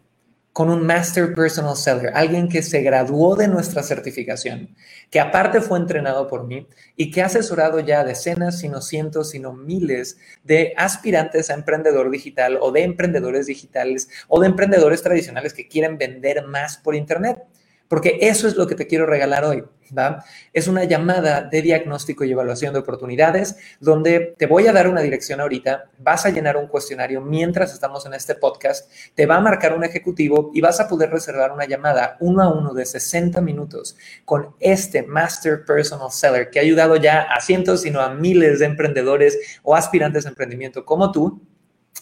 [0.56, 4.74] con un Master Personal Seller, alguien que se graduó de nuestra certificación,
[5.12, 6.66] que aparte fue entrenado por mí
[6.96, 12.58] y que ha asesorado ya decenas, sino cientos, sino miles de aspirantes a emprendedor digital
[12.62, 17.40] o de emprendedores digitales o de emprendedores tradicionales que quieren vender más por Internet
[17.88, 19.64] porque eso es lo que te quiero regalar hoy,
[19.96, 20.24] ¿va?
[20.54, 25.02] Es una llamada de diagnóstico y evaluación de oportunidades donde te voy a dar una
[25.02, 29.42] dirección ahorita, vas a llenar un cuestionario mientras estamos en este podcast, te va a
[29.42, 33.42] marcar un ejecutivo y vas a poder reservar una llamada uno a uno de 60
[33.42, 33.96] minutos
[34.26, 38.66] con este Master Personal Seller que ha ayudado ya a cientos, sino a miles de
[38.66, 41.42] emprendedores o aspirantes a emprendimiento como tú.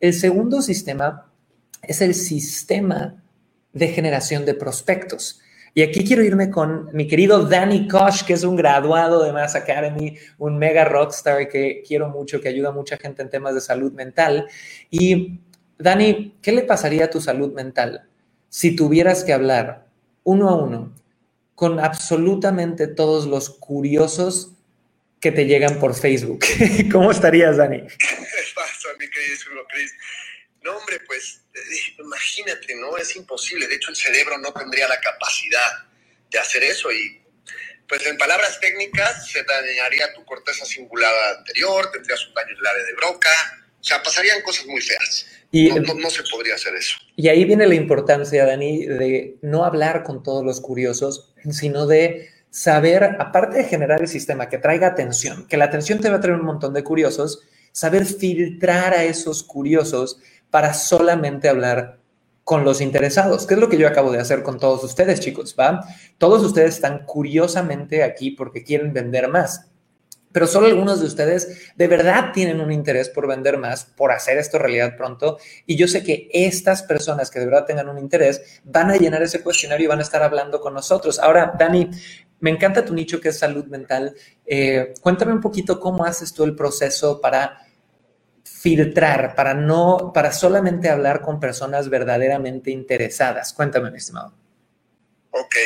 [0.00, 1.30] El segundo sistema
[1.82, 3.22] es el sistema
[3.72, 5.40] de generación de prospectos.
[5.78, 9.54] Y aquí quiero irme con mi querido Danny Kosh, que es un graduado de Mass
[9.54, 13.60] Academy, un mega rockstar que quiero mucho, que ayuda a mucha gente en temas de
[13.60, 14.48] salud mental.
[14.90, 15.38] Y
[15.78, 18.08] Danny, ¿qué le pasaría a tu salud mental
[18.48, 19.86] si tuvieras que hablar
[20.24, 20.92] uno a uno
[21.54, 24.56] con absolutamente todos los curiosos
[25.20, 26.40] que te llegan por Facebook?
[26.90, 27.82] ¿Cómo estarías, Dani?
[27.82, 28.16] ¿Qué
[28.52, 29.62] pasa, mi querido?
[30.68, 31.40] No, hombre, pues
[31.98, 32.98] imagínate, ¿no?
[32.98, 33.66] Es imposible.
[33.66, 35.88] De hecho, el cerebro no tendría la capacidad
[36.30, 37.22] de hacer eso y,
[37.88, 42.66] pues en palabras técnicas, se dañaría tu corteza cingulada anterior, tendrías un daño en el
[42.66, 43.30] área de broca,
[43.80, 45.26] o sea, pasarían cosas muy feas.
[45.50, 46.98] Y, no, no, se podría hacer eso.
[47.16, 52.28] Y ahí viene la importancia, Dani, de no hablar con todos los curiosos, sino de
[52.50, 56.20] saber, aparte de generar el sistema que traiga atención, que la atención te va a
[56.20, 57.40] traer un montón de curiosos,
[57.72, 60.18] saber filtrar a esos curiosos
[60.50, 61.98] para solamente hablar
[62.44, 65.54] con los interesados, que es lo que yo acabo de hacer con todos ustedes, chicos,
[65.58, 65.84] ¿va?
[66.16, 69.68] Todos ustedes están curiosamente aquí porque quieren vender más
[70.32, 74.38] pero solo algunos de ustedes de verdad tienen un interés por vender más, por hacer
[74.38, 75.38] esto realidad pronto.
[75.66, 79.22] Y yo sé que estas personas que de verdad tengan un interés van a llenar
[79.22, 81.18] ese cuestionario y van a estar hablando con nosotros.
[81.18, 81.90] Ahora, Dani,
[82.40, 84.14] me encanta tu nicho que es salud mental.
[84.46, 87.58] Eh, cuéntame un poquito cómo haces tú el proceso para
[88.60, 93.52] filtrar, para no, para solamente hablar con personas verdaderamente interesadas.
[93.52, 94.34] Cuéntame, mi estimado.
[95.30, 95.56] Ok.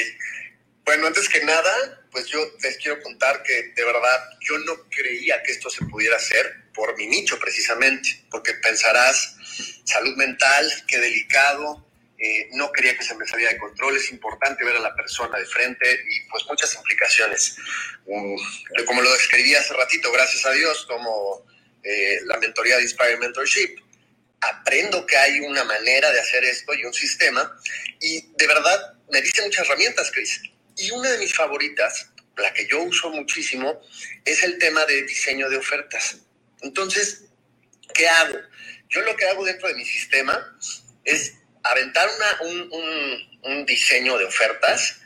[0.85, 5.43] Bueno, antes que nada, pues yo les quiero contar que de verdad yo no creía
[5.43, 9.37] que esto se pudiera hacer por mi nicho precisamente, porque pensarás,
[9.85, 11.87] salud mental, qué delicado,
[12.19, 15.39] eh, no quería que se me saliera de control, es importante ver a la persona
[15.39, 17.57] de frente y pues muchas implicaciones.
[18.05, 21.45] como lo describí hace ratito, gracias a Dios, como
[21.83, 23.77] eh, la mentoría de Inspire Mentorship,
[24.41, 27.59] aprendo que hay una manera de hacer esto y un sistema
[28.01, 30.41] y de verdad me dice muchas herramientas, Chris
[30.77, 33.81] y una de mis favoritas, la que yo uso muchísimo,
[34.25, 36.19] es el tema de diseño de ofertas.
[36.63, 37.25] Entonces,
[37.95, 38.39] ¿qué hago?
[38.89, 40.59] Yo lo que hago dentro de mi sistema
[41.05, 42.09] es aventar
[42.43, 45.01] un, diseño de ofertas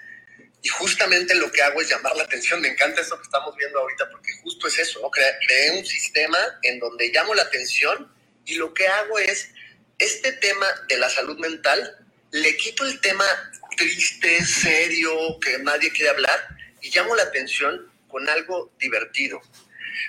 [0.66, 2.60] y justamente lo que hago es llamar la atención.
[2.60, 5.12] Me encanta esto que estamos viendo ahorita porque justo es eso, ¿no?
[5.12, 8.12] creé un sistema en donde llamo la atención
[8.44, 9.50] y lo que hago es
[10.00, 13.24] este tema de la salud mental, le quito el tema
[13.76, 16.48] triste, serio, que nadie quiere hablar,
[16.82, 19.40] y llamo la atención con algo divertido.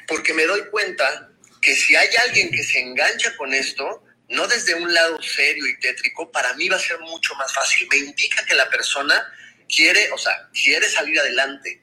[0.07, 1.29] Porque me doy cuenta
[1.61, 5.79] que si hay alguien que se engancha con esto, no desde un lado serio y
[5.79, 7.87] tétrico, para mí va a ser mucho más fácil.
[7.91, 9.23] Me indica que la persona
[9.67, 11.81] quiere, o sea, quiere salir adelante.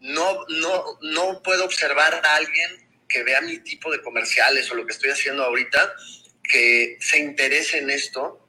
[0.00, 4.86] No, no, no puedo observar a alguien que vea mi tipo de comerciales o lo
[4.86, 5.94] que estoy haciendo ahorita,
[6.42, 8.46] que se interese en esto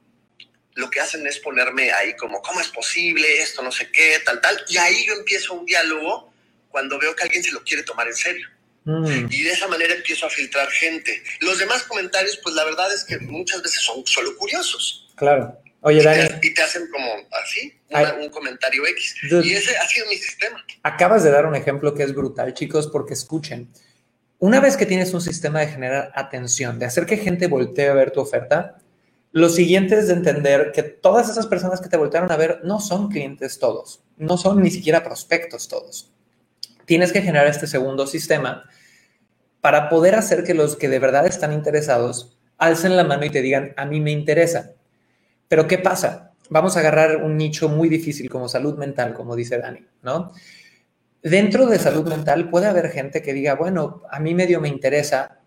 [0.78, 4.40] lo que hacen es ponerme ahí como, ¿cómo es posible esto, no sé qué, tal,
[4.40, 4.64] tal?
[4.68, 6.32] Y ahí yo empiezo un diálogo
[6.68, 8.48] cuando veo que alguien se lo quiere tomar en serio.
[8.84, 9.26] Mm.
[9.28, 11.20] Y de esa manera empiezo a filtrar gente.
[11.40, 15.08] Los demás comentarios, pues la verdad es que muchas veces son solo curiosos.
[15.16, 15.60] Claro.
[15.80, 16.28] Oye, y Dani.
[16.40, 17.06] Te, y te hacen como
[17.42, 17.72] así,
[18.20, 19.14] un comentario X.
[19.44, 20.64] y ese ha sido mi sistema.
[20.82, 23.70] Acabas de dar un ejemplo que es brutal, chicos, porque escuchen.
[24.38, 27.94] Una vez que tienes un sistema de generar atención, de hacer que gente voltee a
[27.94, 28.78] ver tu oferta,
[29.32, 32.80] lo siguiente es de entender que todas esas personas que te voltearon a ver no
[32.80, 36.12] son clientes todos, no son ni siquiera prospectos todos.
[36.86, 38.64] Tienes que generar este segundo sistema
[39.60, 43.42] para poder hacer que los que de verdad están interesados alcen la mano y te
[43.42, 44.72] digan, a mí me interesa.
[45.48, 46.32] Pero ¿qué pasa?
[46.50, 50.32] Vamos a agarrar un nicho muy difícil como salud mental, como dice Dani, ¿no?
[51.22, 55.40] Dentro de salud mental puede haber gente que diga, bueno, a mí medio me interesa,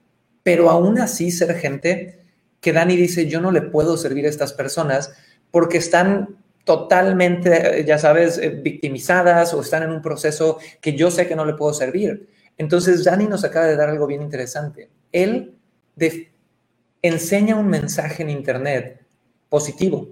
[0.43, 2.19] pero aún así ser gente
[2.59, 5.13] que Dani dice, yo no le puedo servir a estas personas
[5.49, 11.27] porque están totalmente, ya sabes, eh, victimizadas o están en un proceso que yo sé
[11.27, 12.29] que no le puedo servir.
[12.57, 14.89] Entonces, Dani nos acaba de dar algo bien interesante.
[15.11, 15.55] Él
[17.01, 19.00] enseña un mensaje en Internet
[19.51, 20.07] positivo,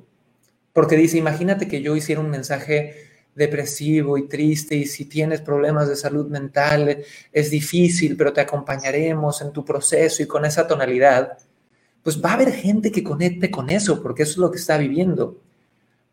[0.73, 5.87] porque dice, imagínate que yo hiciera un mensaje depresivo y triste y si tienes problemas
[5.87, 11.37] de salud mental es difícil, pero te acompañaremos en tu proceso y con esa tonalidad
[12.03, 14.77] pues va a haber gente que conecte con eso, porque eso es lo que está
[14.77, 15.41] viviendo.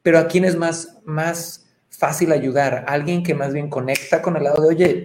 [0.02, 2.84] Pero a quién es más, más fácil ayudar?
[2.86, 5.04] alguien que más bien conecta con el lado de, oye,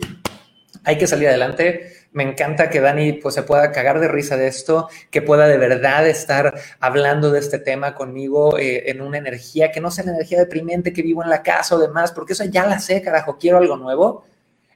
[0.84, 2.01] hay que salir adelante.
[2.14, 5.58] Me encanta que Dani pues, se pueda cagar de risa de esto, que pueda de
[5.58, 10.12] verdad estar hablando de este tema conmigo eh, en una energía que no sea la
[10.12, 13.38] energía deprimente que vivo en la casa o demás, porque eso ya la sé, carajo,
[13.38, 14.26] quiero algo nuevo.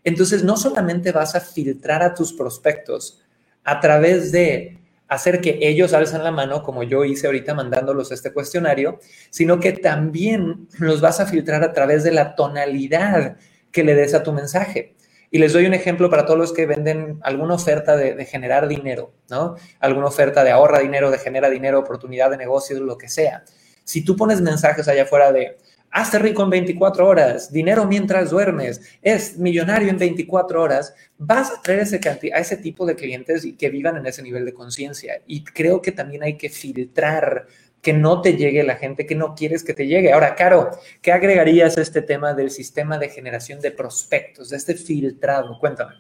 [0.06, 3.22] Entonces, no solamente vas a filtrar a tus prospectos
[3.66, 8.32] a través de hacer que ellos alzan la mano, como yo hice ahorita mandándolos este
[8.32, 13.38] cuestionario, sino que también los vas a filtrar a través de la tonalidad
[13.72, 14.95] que le des a tu mensaje.
[15.36, 19.12] Y les doy un ejemplo para todos los que venden alguna oferta de, generar dinero,
[19.30, 19.58] ¿no?
[19.82, 23.44] Alguna oferta de ahorra dinero, de genera dinero, oportunidad de negocio, lo que sea.
[23.84, 25.58] Si tú pones mensajes allá afuera de,
[25.92, 31.62] hazte rico en 24 horas, dinero mientras duermes, es millonario en 24 horas, vas a
[31.62, 32.00] traer ese
[32.34, 35.22] a ese tipo de clientes que vivan en ese nivel de conciencia.
[35.28, 37.48] Y creo que también hay que filtrar
[37.86, 40.12] que no te llegue la gente que no quieres que te llegue.
[40.12, 40.72] Ahora, Caro,
[41.04, 45.60] ¿qué agregarías a este tema del sistema de generación de prospectos, de este filtrado?
[45.60, 45.94] Cuéntame.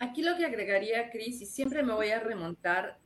[0.00, 2.98] Aquí lo que agregaría, Cris, y siempre me voy a remontar,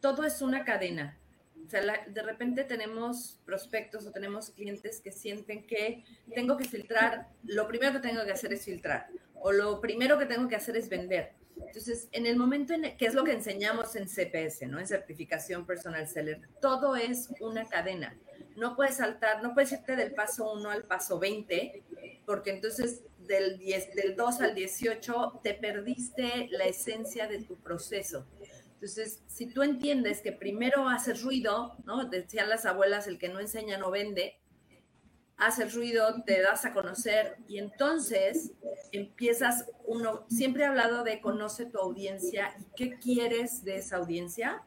[0.00, 1.18] todo es una cadena
[1.66, 7.28] O sea, de repente tenemos prospectos o tenemos clientes que sienten que tengo que filtrar,
[7.44, 9.06] lo primero que tengo que hacer es filtrar,
[9.42, 11.32] o lo primero que tengo que hacer es vender.
[11.66, 14.78] Entonces, en el momento en que es lo que enseñamos en CPS, ¿no?
[14.78, 18.16] En certificación personal seller, todo es una cadena.
[18.56, 21.82] No puedes saltar, no puedes irte del paso 1 al paso 20,
[22.26, 28.26] porque entonces del, 10, del 2 al 18 te perdiste la esencia de tu proceso.
[28.74, 32.04] Entonces, si tú entiendes que primero haces ruido, ¿no?
[32.06, 34.41] Decían las abuelas, el que no enseña no vende,
[35.36, 38.52] haces ruido, te das a conocer y entonces
[38.92, 44.62] empiezas, uno, siempre he hablado de conoce tu audiencia y qué quieres de esa audiencia.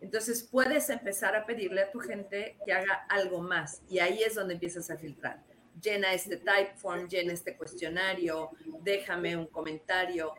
[0.00, 4.34] Entonces puedes empezar a pedirle a tu gente que haga algo más y ahí es
[4.34, 5.42] donde empiezas a filtrar.
[5.80, 8.50] Llena este typeform, llena este cuestionario,
[8.82, 10.34] déjame un comentario.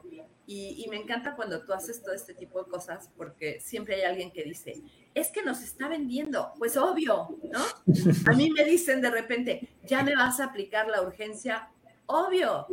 [0.47, 4.03] Y, y me encanta cuando tú haces todo este tipo de cosas porque siempre hay
[4.03, 4.81] alguien que dice,
[5.15, 6.53] es que nos está vendiendo.
[6.59, 7.63] Pues obvio, ¿no?
[8.31, 11.69] A mí me dicen de repente, ya me vas a aplicar la urgencia.
[12.05, 12.67] Obvio.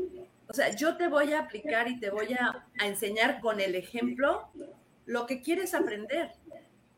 [0.48, 4.50] O sea, yo te voy a aplicar y te voy a, enseñar con el ejemplo
[5.06, 6.32] lo que quieres aprender.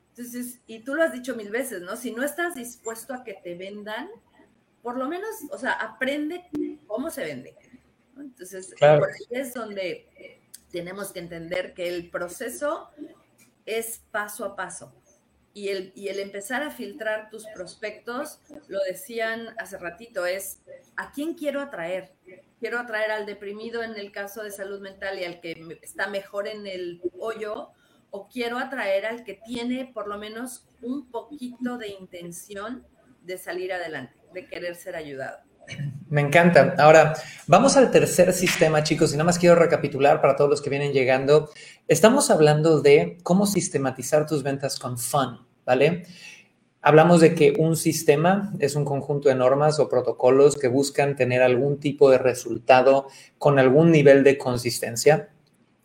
[0.09, 1.95] Entonces, y tú lo has dicho mil veces, ¿no?
[1.95, 4.09] Si no estás dispuesto a que te vendan,
[4.83, 6.49] por lo menos, o sea, aprende
[6.89, 7.57] cómo se vende.
[8.17, 10.34] Entonces, por ahí es donde
[10.75, 12.91] tenemos que entender que el proceso
[13.65, 14.93] es paso a paso
[15.53, 20.63] y el, y el empezar a filtrar tus prospectos, lo decían hace ratito, es
[20.97, 22.13] a quién quiero atraer.
[22.59, 26.49] Quiero atraer al deprimido en el caso de salud mental y al que está mejor
[26.49, 27.71] en el hoyo,
[28.11, 32.85] o quiero atraer al que tiene por lo menos un poquito de intención
[33.23, 35.39] de salir adelante, de querer ser ayudado.
[36.09, 36.75] Me encanta.
[36.79, 37.15] Ahora,
[37.47, 40.93] vamos al tercer sistema, chicos, y nada más quiero recapitular para todos los que vienen
[40.93, 41.51] llegando.
[41.89, 46.05] Estamos hablando de cómo sistematizar tus ventas con fun, ¿vale?
[46.83, 51.43] Hablamos de que un sistema es un conjunto de normas o protocolos que buscan tener
[51.43, 53.09] algún tipo de resultado
[53.39, 55.31] con algún nivel de consistencia.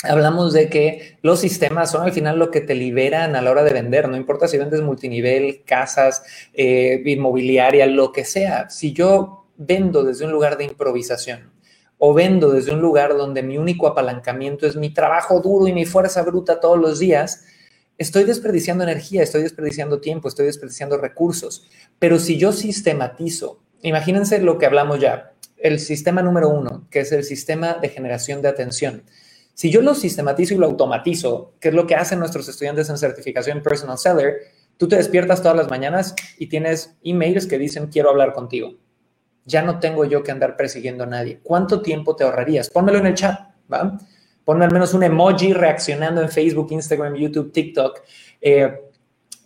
[0.03, 3.63] Hablamos de que los sistemas son al final lo que te liberan a la hora
[3.63, 6.23] de vender, no importa si vendes multinivel, casas,
[6.53, 8.69] eh, inmobiliaria, lo que sea.
[8.69, 11.51] Si yo vendo desde un lugar de improvisación
[11.97, 15.85] o vendo desde un lugar donde mi único apalancamiento es mi trabajo duro y mi
[15.85, 17.43] fuerza bruta todos los días,
[17.97, 21.67] estoy desperdiciando energía, estoy desperdiciando tiempo, estoy desperdiciando recursos.
[21.99, 27.11] Pero si yo sistematizo, imagínense lo que hablamos ya, el sistema número uno, que es
[27.11, 29.03] el sistema de generación de atención.
[29.53, 32.97] Si yo lo sistematizo y lo automatizo, que es lo que hacen nuestros estudiantes en
[32.97, 34.37] certificación Personal Seller,
[34.77, 38.77] tú te despiertas todas las mañanas y tienes emails que dicen quiero hablar contigo
[39.45, 41.39] ya no tengo yo que andar persiguiendo a nadie.
[41.41, 42.69] ¿Cuánto tiempo te ahorrarías?
[42.69, 43.39] Pónmelo en el chat,
[43.71, 43.97] ¿va?
[44.45, 48.01] Ponme al menos un emoji reaccionando en Facebook, Instagram, YouTube, TikTok.
[48.41, 48.73] Eh,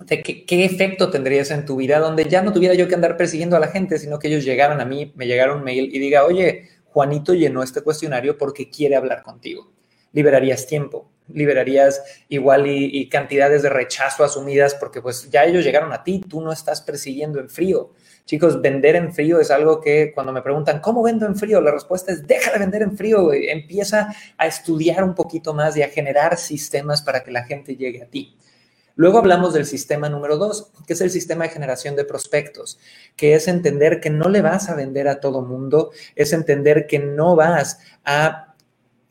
[0.07, 3.55] qué, qué, efecto tendrías en tu vida donde ya no tuviera yo que andar persiguiendo
[3.55, 6.23] a la gente, sino que ellos llegaran a mí, me llegara un mail y diga,
[6.23, 9.71] oye, Juanito llenó este cuestionario porque quiere hablar contigo.
[10.14, 16.03] Liberarías tiempo, liberarías igual y, cantidades de rechazo asumidas porque pues ya ellos llegaron a
[16.03, 17.91] ti, tú no estás persiguiendo en frío.
[18.26, 21.59] Chicos, vender en frío es algo que cuando me preguntan, ¿cómo vendo en frío?
[21.59, 25.82] La respuesta es, deja de vender en frío, empieza a estudiar un poquito más y
[25.82, 28.38] a generar sistemas para que la gente llegue a ti.
[28.95, 32.80] Luego hablamos del sistema número dos, que es el sistema de generación de prospectos,
[33.16, 36.99] que es entender que no le vas a vender a todo mundo, es entender que
[36.99, 38.53] no vas a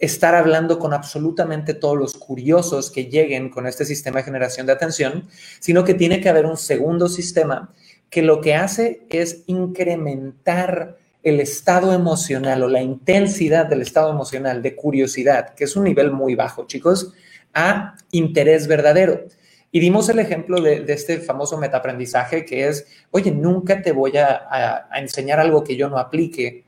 [0.03, 4.73] estar hablando con absolutamente todos los curiosos que lleguen con este sistema de generación de
[4.73, 5.29] atención,
[5.61, 7.73] sino que tiene que haber un segundo sistema
[8.11, 14.61] que lo que hace es incrementar el estado emocional o la intensidad del estado emocional
[14.61, 17.13] de curiosidad, que es un nivel muy bajo, chicos,
[17.55, 19.23] a interés verdadero.
[19.71, 24.49] Y dimos el ejemplo de, este famoso metaaprendizaje que es, oye, nunca te voy a,
[24.91, 26.65] a enseñar algo que yo no aplique,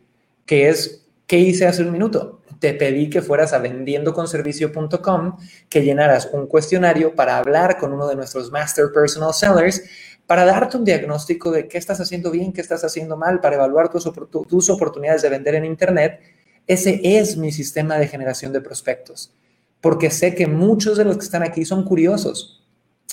[0.47, 2.44] que es, ¿qué hice hace un minuto?
[2.65, 5.37] Te pedí que fueras a vendiendoconservicio.com,
[5.69, 9.83] que llenaras un cuestionario para hablar con uno de nuestros Master Personal Sellers
[10.27, 13.91] para darte un diagnóstico de qué estás haciendo bien, qué estás haciendo mal, para evaluar
[13.91, 14.11] tus,
[14.49, 16.21] tus oportunidades de vender en Internet,
[16.67, 19.35] ese es mi sistema de generación de prospectos.
[19.83, 22.67] Porque sé que muchos de los que están aquí son curiosos.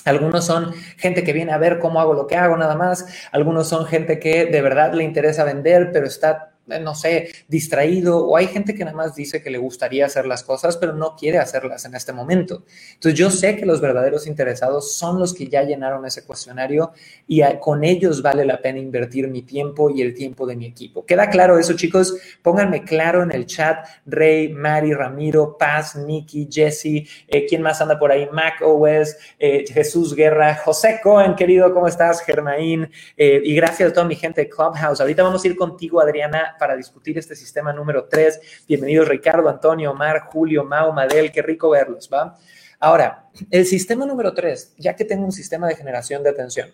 [0.06, 3.04] Algunos son gente que viene a ver cómo hago lo que hago nada más.
[3.32, 8.36] Algunos son gente que de verdad le interesa vender, pero está no sé, distraído, o
[8.36, 11.38] hay gente que nada más dice que le gustaría hacer las cosas, pero no quiere
[11.38, 12.64] hacerlas en este momento.
[12.94, 16.92] Entonces yo sé que los verdaderos interesados son los que ya llenaron ese cuestionario
[17.26, 21.04] y con ellos vale la pena invertir mi tiempo y el tiempo de mi equipo.
[21.04, 22.14] ¿Queda claro eso, chicos?
[22.42, 27.98] Pónganme claro en el chat, Rey, Mari, Ramiro, Paz, Nikki, Jesse, eh, ¿quién más anda
[27.98, 28.28] por ahí?
[28.32, 32.22] Mac OS, eh, Jesús Guerra, José Cohen, querido, ¿cómo estás?
[32.22, 35.00] Germaín, y gracias a toda mi gente de Clubhouse.
[35.00, 38.64] Ahorita vamos a ir contigo, Adriana, para discutir este sistema número 3.
[38.68, 42.36] Bienvenidos Ricardo, Antonio, Omar, Julio, Mao, Madel, qué rico verlos, ¿va?
[42.80, 46.70] Ahora, el sistema número 3, ya que tengo un sistema de generación de atención,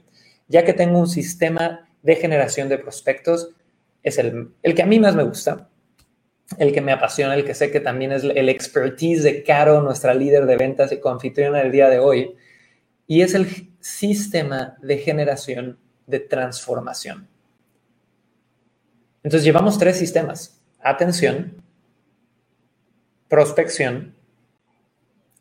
[0.46, 3.50] ya que tengo un sistema de generación de prospectos,
[4.02, 5.68] es el, el que a mí más me gusta,
[6.56, 10.14] el que me apasiona, el que sé que también es el expertise de Caro, nuestra
[10.14, 12.34] líder de ventas y confitriona del día de hoy,
[13.06, 17.28] y es el sistema de generación de transformación.
[19.22, 21.62] Entonces llevamos tres sistemas, atención,
[23.28, 24.14] prospección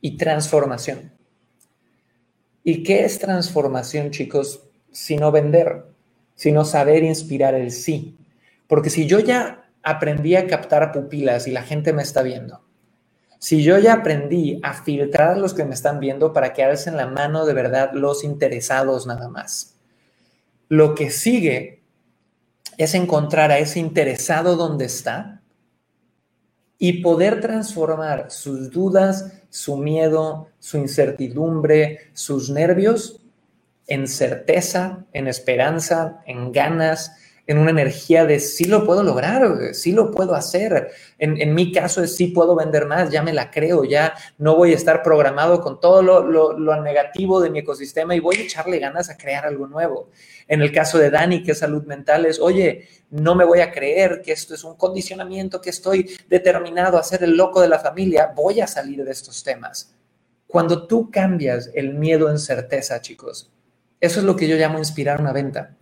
[0.02, 1.12] y transformación.
[2.64, 4.64] ¿Y qué es transformación, chicos?
[4.92, 5.86] Sino vender,
[6.36, 8.18] sino saber inspirar el sí.
[8.68, 12.62] Porque si yo ya aprendí a captar pupilas y la gente me está viendo,
[13.40, 16.98] si yo ya aprendí a filtrar a los que me están viendo para que alcen
[16.98, 19.78] la mano de verdad los interesados nada más,
[20.68, 21.77] lo que sigue
[22.78, 25.42] es encontrar a ese interesado donde está
[26.78, 33.20] y poder transformar sus dudas, su miedo, su incertidumbre, sus nervios
[33.88, 37.12] en certeza, en esperanza, en ganas,
[37.48, 40.92] en una energía de sí lo puedo lograr, sí lo puedo hacer.
[41.18, 44.74] En, mi caso es sí puedo vender más, ya me la creo, ya no voy
[44.74, 49.10] a estar programado con todo lo, negativo de mi ecosistema y voy a echarle ganas
[49.10, 50.10] a crear algo nuevo.
[50.50, 53.72] En el caso de Dani, que es salud mental, es, oye, no me voy a
[53.72, 57.80] creer que esto es un condicionamiento, que estoy determinado a ser el loco de la
[57.80, 59.96] familia, voy a salir de estos temas.
[60.48, 63.52] Cuando tú cambias el miedo en certeza, chicos,
[64.02, 65.77] eso es lo que yo llamo inspirar una venta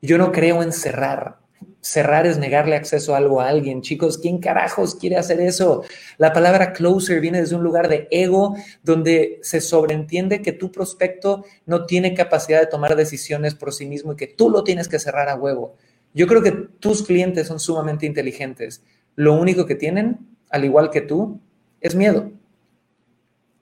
[0.00, 1.38] yo no creo en cerrar.
[1.80, 3.82] Cerrar es negarle acceso a algo a alguien.
[3.82, 5.84] Chicos, ¿quién carajos quiere hacer eso?
[6.18, 11.44] La palabra closer viene desde un lugar de ego donde se sobreentiende que tu prospecto
[11.66, 14.98] no tiene capacidad de tomar decisiones por sí mismo y que tú lo tienes que
[14.98, 15.76] cerrar a huevo.
[16.14, 18.82] Yo creo que tus clientes son sumamente inteligentes.
[19.14, 20.18] Lo único que tienen,
[20.50, 21.40] al igual que tú,
[21.80, 22.32] es miedo.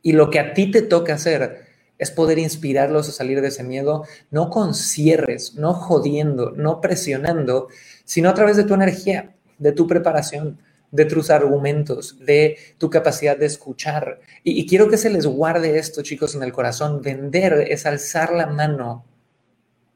[0.03, 1.66] Y lo que a ti te toca hacer
[1.99, 7.69] es poder inspirarlos a salir de ese miedo, no con cierres, no jodiendo, no presionando,
[8.05, 10.59] sino a través de tu energía, de tu preparación,
[10.91, 14.21] de tus argumentos, de tu capacidad de escuchar.
[14.43, 17.03] Y, quiero que se les guarde esto, chicos, en el corazón.
[17.03, 19.05] Vender es alzar la mano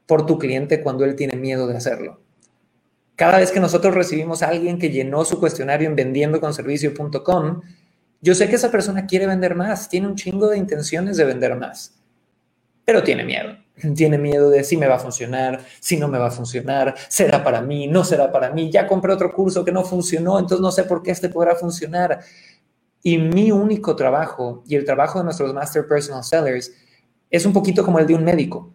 [0.05, 2.19] por tu cliente cuando él tiene miedo de hacerlo.
[3.15, 7.61] Cada vez que nosotros recibimos a alguien que llenó su cuestionario en vendiendoconservicio.com,
[8.21, 11.55] yo sé que esa persona quiere vender más, tiene un chingo de intenciones de vender
[11.55, 11.99] más,
[12.85, 13.57] pero tiene miedo.
[13.95, 17.43] Tiene miedo de si me va a funcionar, si no me va a funcionar, será
[17.43, 20.71] para mí, no será para mí, ya compré otro curso que no funcionó, entonces no
[20.71, 22.19] sé por qué este podrá funcionar.
[23.01, 26.71] Y mi único trabajo y el trabajo de nuestros Master Personal Sellers
[27.29, 28.71] es un poquito como el de un médico.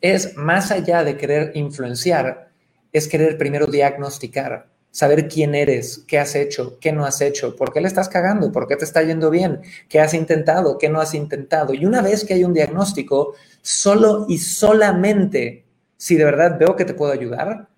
[0.00, 2.52] Es más allá de querer influenciar,
[2.92, 7.70] es querer primero diagnosticar saber quién eres, qué has hecho, qué no has hecho, por
[7.70, 11.02] qué le estás cagando, por qué te está yendo bien, qué has intentado, qué no
[11.02, 11.74] has intentado.
[11.74, 15.66] Y una vez que hay un diagnóstico, solo y solamente
[15.98, 17.68] si de verdad veo que te puedo ayudar,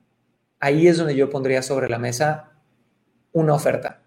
[0.61, 2.53] ahí es donde yo pondría sobre la mesa
[3.33, 4.01] una oferta.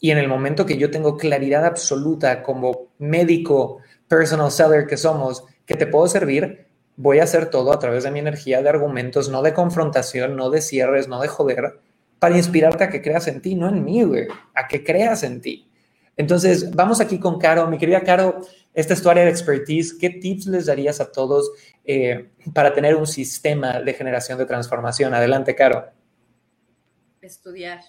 [0.00, 3.78] Y en el momento que yo tengo claridad absoluta como médico,
[4.08, 8.10] personal seller que somos, que te puedo servir, voy a hacer todo a través de
[8.10, 11.78] mi energía de argumentos, no de confrontación, no de cierres, no de joder,
[12.22, 15.40] para inspirarte a que creas en ti, no en mí, güey, a que creas en
[15.40, 15.68] ti.
[16.16, 17.66] Entonces, vamos aquí con Caro.
[17.66, 19.92] Mi querida Caro, esta es tu área de expertise.
[19.94, 21.50] ¿Qué tips les darías a todos
[21.84, 25.12] eh, para tener un sistema de generación de transformación?
[25.14, 25.90] Adelante, Caro.
[27.20, 27.80] Estudiar.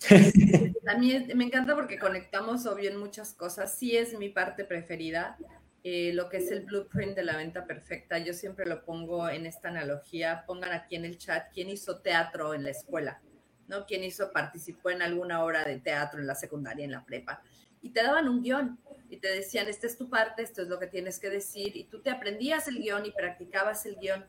[0.88, 3.78] a mí me encanta porque conectamos obvio en muchas cosas.
[3.78, 5.38] Sí es mi parte preferida.
[5.86, 8.16] Eh, lo que es el blueprint de la venta perfecta.
[8.16, 10.44] Yo siempre lo pongo en esta analogía.
[10.46, 13.20] Pongan aquí en el chat quién hizo teatro en la escuela,
[13.68, 13.84] ¿no?
[13.84, 17.42] Quién hizo, participó en alguna obra de teatro en la secundaria, en la prepa.
[17.82, 18.78] Y te daban un guion
[19.10, 21.76] y te decían, esta es tu parte, esto es lo que tienes que decir.
[21.76, 24.24] Y tú te aprendías el guion y practicabas el guion.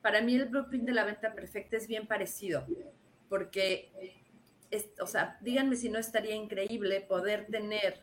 [0.00, 2.64] Para mí el blueprint de la venta perfecta es bien parecido,
[3.28, 3.92] porque,
[5.02, 8.00] o sea, díganme si no estaría increíble poder tener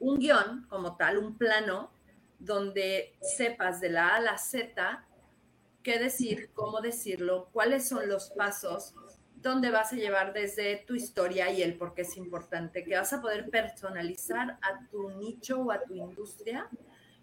[0.00, 1.95] un guion como tal, un plano
[2.38, 5.04] donde sepas de la A a la Z
[5.82, 8.92] qué decir, cómo decirlo, cuáles son los pasos
[9.36, 13.12] donde vas a llevar desde tu historia y el por qué es importante, que vas
[13.12, 16.68] a poder personalizar a tu nicho o a tu industria,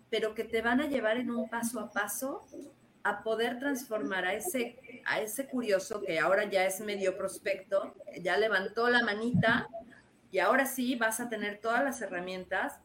[0.09, 2.45] pero que te van a llevar en un paso a paso
[3.03, 8.38] a poder transformar a ese, a ese curioso que ahora ya es medio prospecto, ya
[8.38, 9.68] levantó la manita
[10.32, 12.80] y ahora sí vas a tener todas las herramientas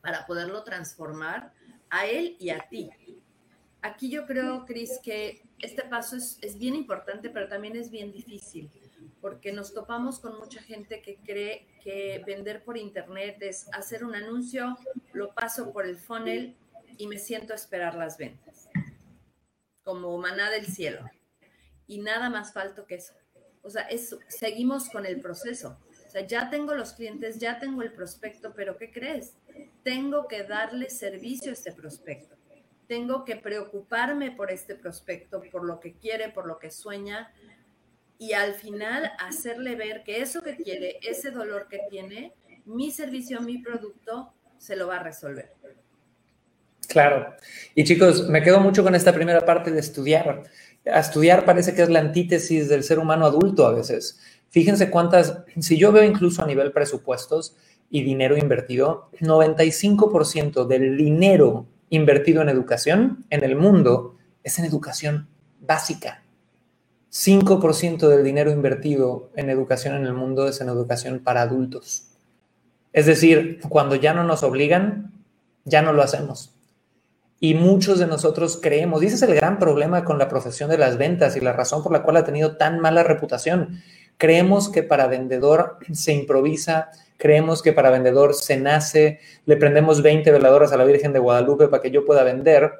[0.00, 1.52] para poderlo transformar
[1.90, 2.90] a él y a ti.
[3.82, 8.70] Aquí yo creo, Cris, que este paso es, bien importante, pero también es bien difícil,
[9.20, 14.14] porque nos topamos con mucha gente que cree que vender por internet es hacer un
[14.14, 14.76] anuncio,
[15.12, 16.56] lo paso por el funnel
[16.98, 18.68] y me siento a esperar las ventas,
[19.82, 21.08] como maná del cielo.
[21.86, 23.14] Y nada más falto que eso.
[23.62, 23.88] O sea,
[24.28, 25.78] seguimos con el proceso.
[26.06, 29.34] O sea, ya tengo los clientes, ya tengo el prospecto, pero ¿qué crees?
[29.82, 32.40] Tengo que darle servicio a este prospecto
[32.90, 37.32] tengo que preocuparme por este prospecto, por lo que quiere, por lo que sueña,
[38.18, 42.34] y al final hacerle ver que eso que quiere, ese dolor que tiene,
[42.64, 45.52] mi servicio, mi producto, se lo va a resolver.
[46.88, 47.32] Claro.
[47.76, 50.42] Y chicos, me quedo mucho con esta primera parte de estudiar.
[50.84, 54.18] estudiar parece que es la antítesis del ser humano adulto a veces.
[54.48, 57.56] Fíjense cuántas, si yo veo incluso a nivel presupuestos
[57.90, 64.14] y dinero invertido, 95% del dinero invertido en educación en el mundo
[64.44, 65.28] es en educación
[65.60, 66.22] básica.
[67.12, 72.06] 5% del dinero invertido en educación en el mundo es en educación para adultos.
[72.92, 75.12] Es decir, cuando ya no nos obligan,
[75.64, 76.54] ya no lo hacemos.
[77.40, 80.78] Y muchos de nosotros creemos, y ese es el gran problema con la profesión de
[80.78, 83.80] las ventas y la razón por la cual ha tenido tan mala reputación.
[84.16, 86.90] Creemos que para vendedor se improvisa,
[87.20, 91.68] creemos que para vendedor se nace, le prendemos 20 veladoras a la Virgen de Guadalupe
[91.68, 92.72] para que yo pueda vender,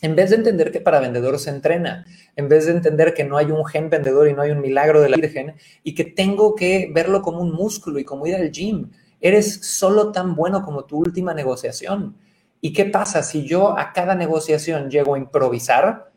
[0.00, 3.36] en vez de entender que para vendedor se entrena, en vez de entender que no
[3.36, 6.54] hay un gen vendedor y no hay un milagro de la Virgen y que tengo
[6.54, 8.90] que verlo como un músculo y como ir al gym.
[9.20, 12.16] Eres solo tan bueno como tu última negociación.
[12.60, 16.10] ¿Y qué pasa si yo a cada negociación llego a improvisar?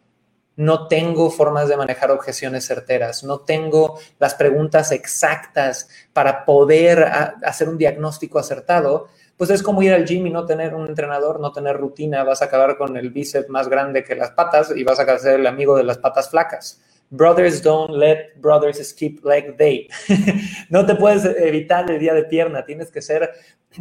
[0.58, 7.04] No tengo formas de manejar objeciones certeras, no tengo las preguntas exactas para poder
[7.44, 11.40] hacer un diagnóstico acertado, pues es como ir al gym y no tener un entrenador,
[11.40, 14.84] no tener rutina, vas a acabar con el bíceps más grande que las patas y
[14.84, 16.82] vas a ser el amigo de las patas flacas.
[17.10, 19.88] Brothers don't let brothers skip leg day.
[20.70, 23.32] no te puedes evitar el día de pierna, tienes que ser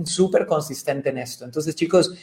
[0.04, 1.44] súper consistente en esto.
[1.46, 2.14] Entonces, chicos,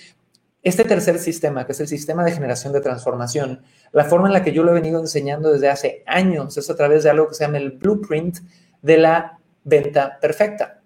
[0.63, 3.63] este tercer sistema, que es el sistema de generación de transformación,
[3.93, 6.75] la forma en la que yo lo he venido enseñando desde hace años es a
[6.75, 8.39] través de algo que se llama el blueprint
[8.81, 10.81] de la venta perfecta,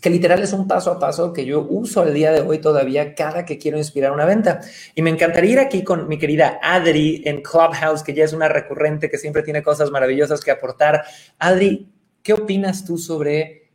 [0.00, 3.16] que literal es un paso a paso que yo uso el día de hoy todavía
[3.16, 4.60] cada que quiero inspirar una venta.
[4.94, 8.48] Y me encantaría ir aquí con mi querida Adri en Clubhouse, que ya es una
[8.48, 11.02] recurrente que siempre tiene cosas maravillosas que aportar.
[11.40, 11.90] Adri,
[12.22, 13.72] ¿qué opinas tú sobre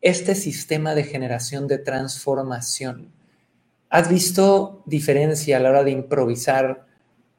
[0.00, 3.12] este sistema de generación de transformación?
[3.90, 6.87] ¿Has visto diferencia a la hora de improvisar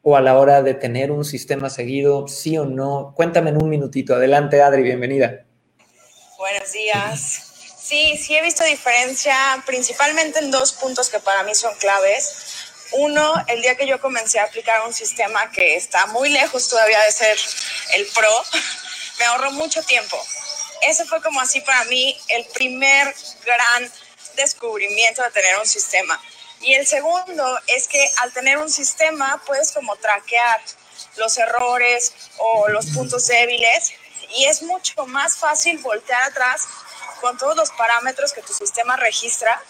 [0.09, 3.13] o a la hora de tener un sistema seguido, sí o no?
[3.15, 4.15] Cuéntame en un minutito.
[4.15, 5.45] Adelante, Adri, bienvenida.
[6.35, 7.75] Buenos días.
[7.79, 9.35] Sí, sí he visto diferencia
[9.67, 12.65] principalmente en dos puntos que para mí son claves.
[12.93, 16.99] Uno, el día que yo comencé a aplicar un sistema que está muy lejos todavía
[17.03, 17.37] de ser
[17.95, 18.31] el pro,
[19.19, 20.17] me ahorró mucho tiempo.
[20.81, 23.13] Ese fue como así para mí el primer
[23.45, 23.91] gran
[24.35, 26.19] descubrimiento de tener un sistema.
[26.61, 30.61] Y el segundo es que al tener un sistema puedes como traquear
[31.17, 33.93] los errores o los puntos débiles
[34.35, 36.67] y es mucho más fácil voltear atrás
[37.21, 39.61] con todos los parámetros que tu sistema registra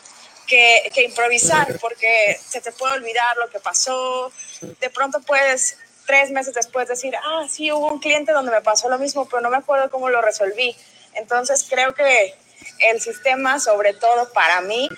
[0.47, 4.31] que, que, improvisar, porque se te puede olvidar lo que pasó.
[4.61, 5.77] De pronto puedes
[6.07, 9.41] tres meses después decir, ah, sí, hubo un cliente donde me pasó lo mismo, pero
[9.41, 10.75] no me acuerdo cómo lo resolví.
[11.13, 12.35] Entonces creo que
[12.79, 14.89] el sistema, sobre todo para mí,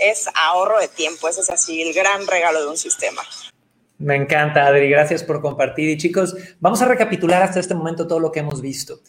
[0.00, 1.28] es ahorro de tiempo.
[1.28, 3.22] Ese es así el gran regalo de un sistema.
[3.98, 4.88] Me encanta, Adri.
[4.88, 5.88] Gracias por compartir.
[5.90, 9.00] Y chicos, vamos a recapitular hasta este momento todo lo que hemos visto.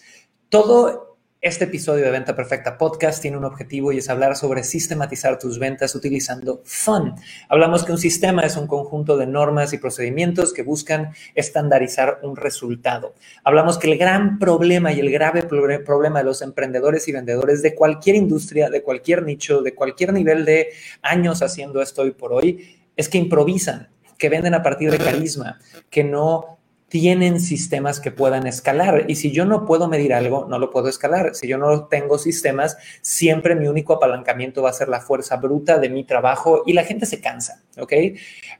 [0.49, 1.10] Todo
[1.41, 5.57] este episodio de Venta Perfecta Podcast tiene un objetivo y es hablar sobre sistematizar tus
[5.57, 7.15] ventas utilizando Fun.
[7.49, 12.35] Hablamos que un sistema es un conjunto de normas y procedimientos que buscan estandarizar un
[12.35, 13.15] resultado.
[13.43, 17.73] Hablamos que el gran problema y el grave problema de los emprendedores y vendedores de
[17.73, 20.69] cualquier industria, de cualquier nicho, de cualquier nivel de
[21.01, 23.89] años haciendo esto hoy por hoy, es que improvisan,
[24.19, 25.57] que venden a partir de carisma,
[25.89, 26.60] que no
[26.91, 29.05] tienen sistemas que puedan escalar.
[29.07, 31.33] Y si yo no puedo medir algo, no lo puedo escalar.
[31.35, 35.79] Si yo no tengo sistemas, siempre mi único apalancamiento va a ser la fuerza bruta
[35.79, 37.93] de mi trabajo y la gente se cansa, ¿ok?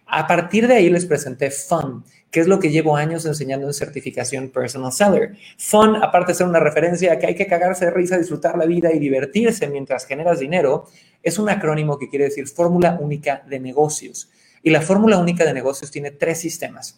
[0.06, 3.74] A partir de ahí les presenté Fun, que es lo que llevo años enseñando en
[3.74, 5.36] certificación Personal Seller.
[5.58, 8.66] Fun, aparte de ser una referencia a que hay que cagarse de risa, disfrutar la
[8.66, 10.86] vida y divertirse mientras generas dinero,
[11.22, 14.32] es un acrónimo que quiere decir Fórmula Única de Negocios.
[14.64, 16.98] Y la Fórmula Única de Negocios tiene tres sistemas.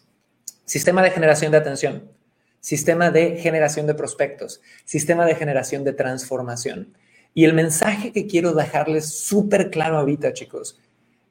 [0.65, 2.11] Sistema de generación de atención,
[2.59, 6.97] sistema de generación de prospectos, sistema de generación de transformación.
[7.33, 10.79] Y el mensaje que quiero dejarles súper claro ahorita, chicos,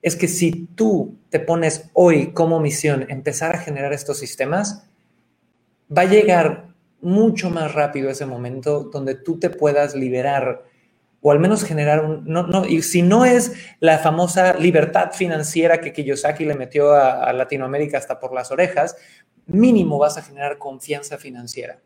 [0.03, 4.85] es que si tú te pones hoy como misión empezar a generar estos sistemas,
[5.97, 6.68] va a llegar
[7.01, 10.64] mucho más rápido ese momento donde tú te puedas liberar
[11.22, 15.80] o al menos generar un, no, no, y si no es la famosa libertad financiera
[15.80, 18.96] que Kiyosaki le metió a, Latinoamérica hasta por las orejas,
[19.46, 21.78] mínimo vas a generar confianza financiera.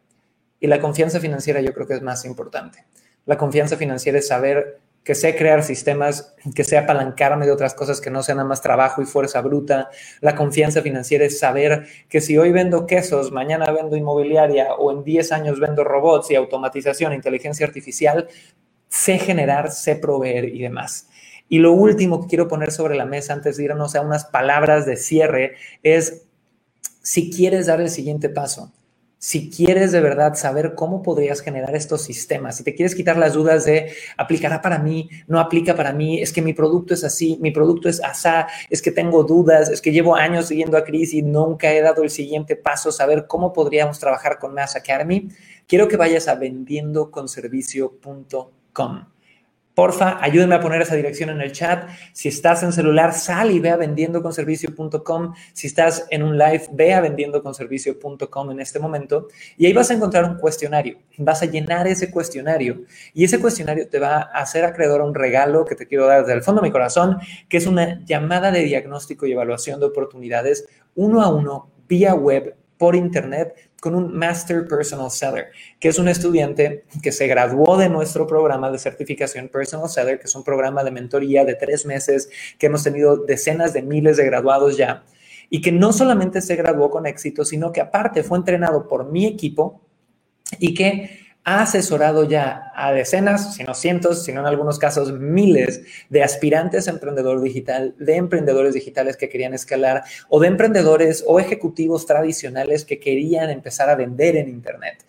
[0.58, 2.86] Y la confianza financiera yo creo que es más importante.
[3.26, 8.00] La confianza financiera es saber que sé crear sistemas, que sé apalancarme de otras cosas
[8.00, 9.90] que no sean nada más trabajo y fuerza bruta.
[10.20, 15.04] La confianza financiera es saber que si hoy vendo quesos, mañana vendo inmobiliaria o en
[15.04, 18.28] 10 años vendo robots y automatización, inteligencia artificial,
[18.88, 21.08] sé generar, sé proveer y demás.
[21.48, 24.84] Y lo último que quiero poner sobre la mesa antes de irnos a unas palabras
[24.84, 26.24] de cierre es
[27.02, 28.72] si quieres dar el siguiente paso,
[29.18, 33.34] si quieres de verdad saber cómo podrías generar estos sistemas, si te quieres quitar las
[33.34, 37.38] dudas de aplicará para mí, no aplica para mí, es que mi producto es así,
[37.40, 41.14] mi producto es asá, es que tengo dudas, es que llevo años siguiendo a Cris
[41.14, 45.28] y nunca he dado el siguiente paso, saber cómo podríamos trabajar con Mass Academy,
[45.66, 48.65] quiero que vayas a vendiendoconservicio.com
[49.76, 51.86] Porfa, ayúdenme a poner esa dirección en el chat.
[52.14, 55.34] Si estás en celular, sal y ve a vendiendoconservicio.com.
[55.52, 59.28] Si estás en un live, ve a vendiendoconservicio.com en este momento.
[59.58, 60.96] Y ahí vas a encontrar un cuestionario.
[61.18, 62.84] Vas a llenar ese cuestionario.
[63.12, 66.22] Y ese cuestionario te va a hacer acreedor a un regalo que te quiero dar
[66.22, 69.86] desde el fondo de mi corazón, que es una llamada de diagnóstico y evaluación de
[69.86, 75.98] oportunidades uno a uno vía web por internet con un Master Personal Seller, que es
[75.98, 80.44] un estudiante que se graduó de nuestro programa de certificación Personal Seller, que es un
[80.44, 85.04] programa de mentoría de tres meses, que hemos tenido decenas de miles de graduados ya,
[85.50, 89.26] y que no solamente se graduó con éxito, sino que aparte fue entrenado por mi
[89.26, 89.82] equipo
[90.58, 95.80] y que ha asesorado ya a decenas, si no cientos, sino en algunos casos miles
[96.10, 101.38] de aspirantes a emprendedor digital, de emprendedores digitales que querían escalar o de emprendedores o
[101.38, 105.04] ejecutivos tradicionales que querían empezar a vender en Internet.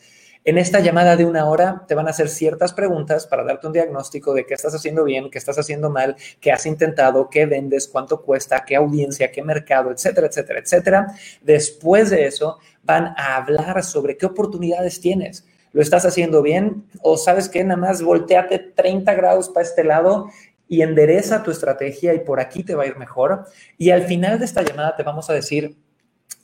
[0.45, 3.73] En esta llamada de una hora te van a hacer ciertas preguntas para darte un
[3.73, 7.87] diagnóstico de qué estás haciendo bien, qué estás haciendo mal, qué has intentado, qué vendes,
[7.87, 11.07] cuánto cuesta, qué audiencia, qué mercado, etcétera, etcétera, etcétera.
[11.41, 15.43] Después de eso van a hablar sobre qué oportunidades tienes
[15.77, 16.85] ¿Lo estás haciendo bien?
[17.03, 20.27] ¿O sabes que nada más volteate 30 grados para este lado
[20.67, 23.45] y endereza tu estrategia y por aquí te va a ir mejor?
[23.77, 25.77] Y al final de esta llamada te vamos a decir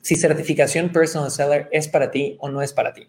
[0.01, 3.07] si certificación personal seller es para ti o no es para ti.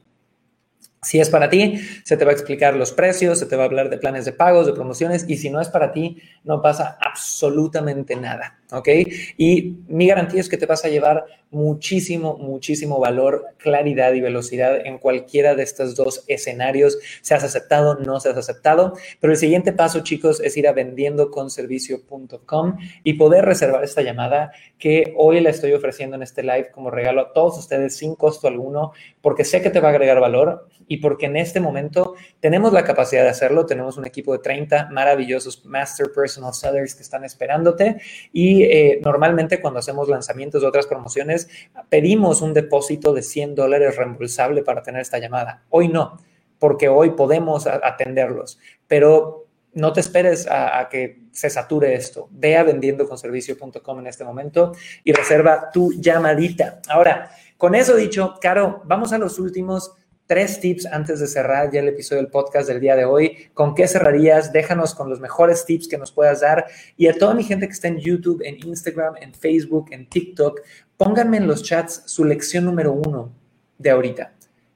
[1.02, 3.66] Si es para ti, se te va a explicar los precios, se te va a
[3.66, 6.96] hablar de planes de pagos, de promociones, y si no es para ti, no pasa
[7.02, 8.88] absolutamente nada, ¿ok?
[9.36, 14.84] Y mi garantía es que te vas a llevar muchísimo, muchísimo valor, claridad y velocidad
[14.84, 18.94] en cualquiera de estos dos escenarios, seas aceptado, no seas aceptado.
[19.20, 25.14] Pero el siguiente paso, chicos, es ir a vendiendoconservicio.com y poder reservar esta llamada que
[25.16, 28.92] hoy la estoy ofreciendo en este live como regalo a todos ustedes sin costo alguno,
[29.22, 32.84] porque sé que te va a agregar valor y porque en este momento tenemos la
[32.84, 33.66] capacidad de hacerlo.
[33.66, 37.96] Tenemos un equipo de 30 maravillosos Master Personal Sellers que están esperándote
[38.32, 41.48] y eh, normalmente cuando hacemos lanzamientos de otras promociones,
[41.88, 45.64] pedimos un depósito de 100 dólares reembolsable para tener esta llamada.
[45.70, 46.18] Hoy no,
[46.58, 52.28] porque hoy podemos atenderlos, pero no te esperes a, que se sature esto.
[52.30, 56.80] Ve a vendiendoconservicio.com en este momento y reserva tu llamadita.
[56.88, 59.92] Ahora, con eso dicho, Caro, vamos a los últimos
[60.26, 63.50] tres tips antes de cerrar ya el episodio del podcast del día de hoy.
[63.52, 64.52] ¿Con qué cerrarías?
[64.52, 66.66] Déjanos con los mejores tips que nos puedas dar.
[66.96, 70.60] Y a toda mi gente que está en YouTube, en Instagram, en Facebook, en TikTok,
[70.96, 73.32] pónganme en los chats su lección número uno
[73.78, 74.32] de ahorita.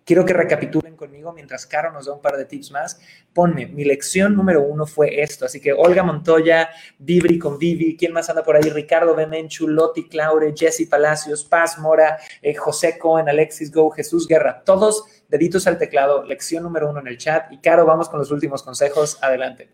[0.08, 2.98] Quiero que recapitulen conmigo mientras Caro nos da un par de tips más.
[3.34, 5.44] Ponme, mi lección número uno fue esto.
[5.44, 8.70] Así que Olga Montoya, Vibri con Vivi, ¿quién más anda por ahí?
[8.70, 14.62] Ricardo Bemenchu, Loti Claure, Jesse Palacios, Paz Mora, eh, José Cohen, Alexis Go, Jesús Guerra.
[14.64, 17.52] Todos deditos al teclado, lección número uno en el chat.
[17.52, 19.18] Y Caro, vamos con los últimos consejos.
[19.22, 19.70] Adelante.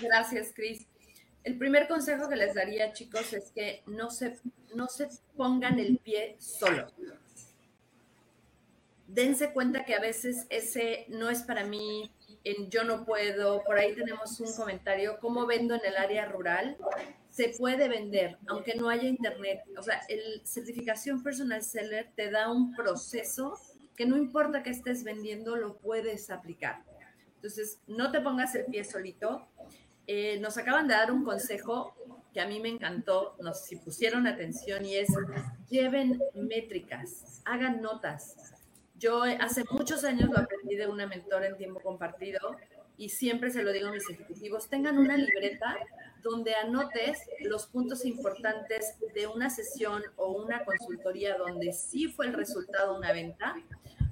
[0.00, 0.86] Gracias, Cris.
[1.44, 4.38] El primer consejo que les daría, chicos, es que no se,
[4.74, 6.86] no se pongan el pie solo
[9.08, 12.12] dense cuenta que a veces ese no es para mí,
[12.44, 16.76] en yo no puedo, por ahí tenemos un comentario, ¿cómo vendo en el área rural?
[17.30, 19.62] Se puede vender, aunque no haya internet.
[19.76, 23.58] O sea, el certificación personal seller te da un proceso
[23.98, 26.84] que no importa que estés vendiendo, lo puedes aplicar.
[27.34, 29.48] Entonces, no te pongas el pie solito.
[30.06, 31.96] Eh, nos acaban de dar un consejo
[32.32, 35.08] que a mí me encantó, nos si pusieron atención y es
[35.68, 38.36] lleven métricas, hagan notas.
[38.96, 42.38] Yo hace muchos años lo aprendí de una mentora en tiempo compartido
[42.96, 45.76] y siempre se lo digo a mis ejecutivos, tengan una libreta
[46.22, 52.34] donde anotes los puntos importantes de una sesión o una consultoría donde sí fue el
[52.34, 53.56] resultado una venta,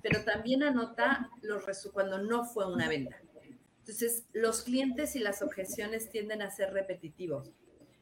[0.03, 3.17] pero también anota los cuando no fue una venta.
[3.81, 7.53] Entonces, los clientes y las objeciones tienden a ser repetitivos.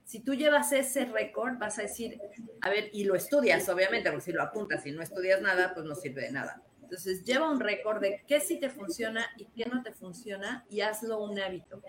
[0.04, 2.20] Si tú llevas ese récord, vas a decir,
[2.60, 5.86] a ver, y lo estudias, obviamente, porque si lo apuntas y no estudias nada, pues
[5.86, 6.62] no sirve de nada.
[6.82, 10.80] Entonces, lleva un récord de qué sí te funciona y qué no te funciona y
[10.82, 11.82] hazlo un hábito.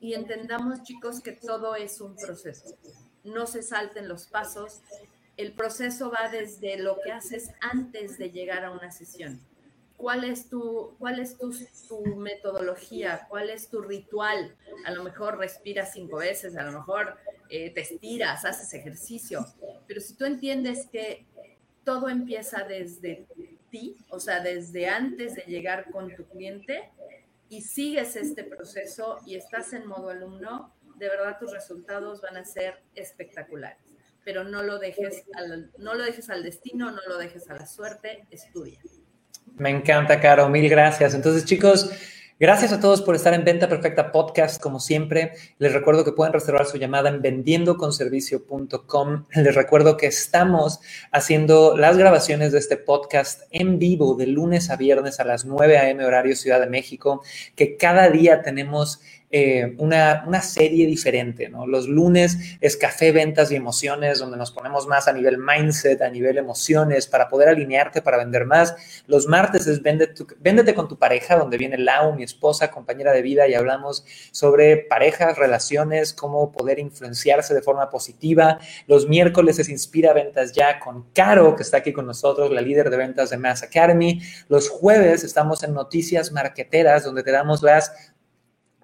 [0.00, 2.76] Y, entendamos, chicos, que todo es un proceso.
[3.24, 4.82] No se salten los pasos.
[5.36, 9.40] El proceso va desde lo que haces antes de llegar a una sesión.
[9.96, 11.52] ¿Cuál es tu, cuál es tu,
[11.88, 13.26] tu metodología?
[13.28, 14.54] ¿Cuál es tu ritual?
[14.84, 17.16] A lo mejor respiras cinco veces, a lo mejor
[17.50, 19.44] eh, te estiras, haces ejercicio.
[19.88, 21.26] Pero si tú entiendes que
[21.84, 23.26] todo empieza desde
[23.70, 26.90] ti, o sea, desde antes de llegar con tu cliente
[27.48, 32.44] y sigues este proceso y estás en modo alumno, de verdad tus resultados van a
[32.44, 33.78] ser espectaculares.
[34.24, 37.66] Pero no lo dejes al, no lo dejes al destino, no lo dejes a la
[37.66, 38.80] suerte, estudia.
[39.56, 41.14] Me encanta, Caro, mil gracias.
[41.14, 41.90] Entonces, chicos,
[42.40, 45.32] Gracias a todos por estar en Venta Perfecta Podcast, como siempre.
[45.58, 49.24] Les recuerdo que pueden reservar su llamada en vendiendoconservicio.com.
[49.34, 50.78] Les recuerdo que estamos
[51.10, 55.78] haciendo las grabaciones de este podcast en vivo de lunes a viernes a las 9
[55.78, 56.04] a.m.
[56.04, 57.24] horario Ciudad de México,
[57.56, 61.66] que cada día tenemos eh, una, una, serie diferente, ¿no?
[61.66, 66.08] Los lunes es café, ventas y emociones, donde nos ponemos más a nivel mindset, a
[66.08, 68.74] nivel emociones, para poder alinearte para vender más.
[69.06, 73.46] Los martes es véndete, con tu pareja, donde viene Lau, mi esposa, compañera de vida,
[73.46, 78.58] y hablamos sobre parejas, relaciones, cómo poder influenciarse de forma positiva.
[78.86, 82.88] Los miércoles es Inspira Ventas Ya con Caro, que está aquí con nosotros, la líder
[82.88, 84.22] de ventas de Mass Academy.
[84.48, 87.92] Los jueves estamos en Noticias Marqueteras, donde te damos las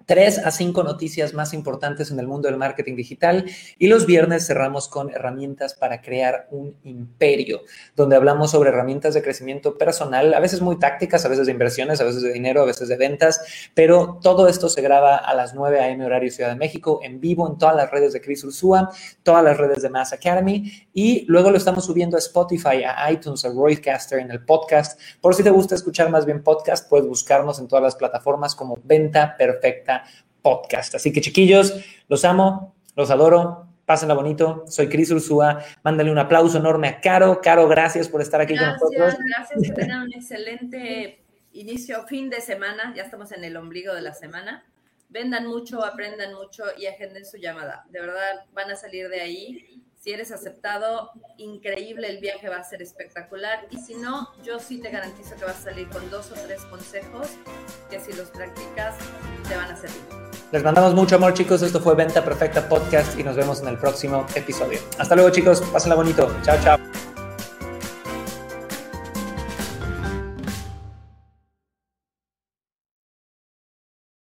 [0.05, 3.45] tres a cinco noticias más importantes en el mundo del marketing digital
[3.77, 7.61] y los viernes cerramos con herramientas para crear un imperio,
[7.95, 12.01] donde hablamos sobre herramientas de crecimiento personal, a veces muy tácticas, a veces de inversiones,
[12.01, 13.41] a veces de dinero, a veces de ventas,
[13.73, 16.05] pero todo esto se graba a las 9 a.m.
[16.05, 18.91] horario Ciudad de México, en vivo en todas las redes de Chris Ursúa,
[19.23, 23.43] todas las redes de Mass Academy y luego lo estamos subiendo a Spotify, a iTunes,
[23.45, 24.99] a Roycaster en el podcast.
[25.21, 28.77] Por si te gusta escuchar más bien podcast, puedes buscarnos en todas las plataformas como
[28.83, 29.94] Venta Perfecta
[30.41, 30.95] Podcast.
[30.95, 31.73] Así que chiquillos,
[32.07, 34.65] los amo, los adoro, pásenla bonito.
[34.67, 35.63] Soy Cris Ursúa.
[35.83, 37.41] Mándale un aplauso enorme a Caro.
[37.41, 39.15] Caro, gracias por estar aquí con nosotros.
[39.35, 41.23] Gracias, que tengan un excelente
[41.53, 42.93] inicio, fin de semana.
[42.95, 44.65] Ya estamos en el ombligo de la semana.
[45.09, 47.85] Vendan mucho, aprendan mucho y agenden su llamada.
[47.89, 52.63] De verdad, van a salir de ahí si eres aceptado, increíble, el viaje va a
[52.63, 53.65] ser espectacular.
[53.71, 56.61] Y si no, yo sí te garantizo que vas a salir con dos o tres
[56.65, 57.29] consejos
[57.89, 58.93] que si los practicas
[59.47, 60.03] te van a servir.
[60.51, 61.63] Les mandamos mucho amor, chicos.
[61.63, 64.77] Esto fue Venta Perfecta Podcast y nos vemos en el próximo episodio.
[64.99, 65.61] Hasta luego, chicos.
[65.73, 66.31] Pásenla bonito.
[66.43, 66.94] Chao, chao.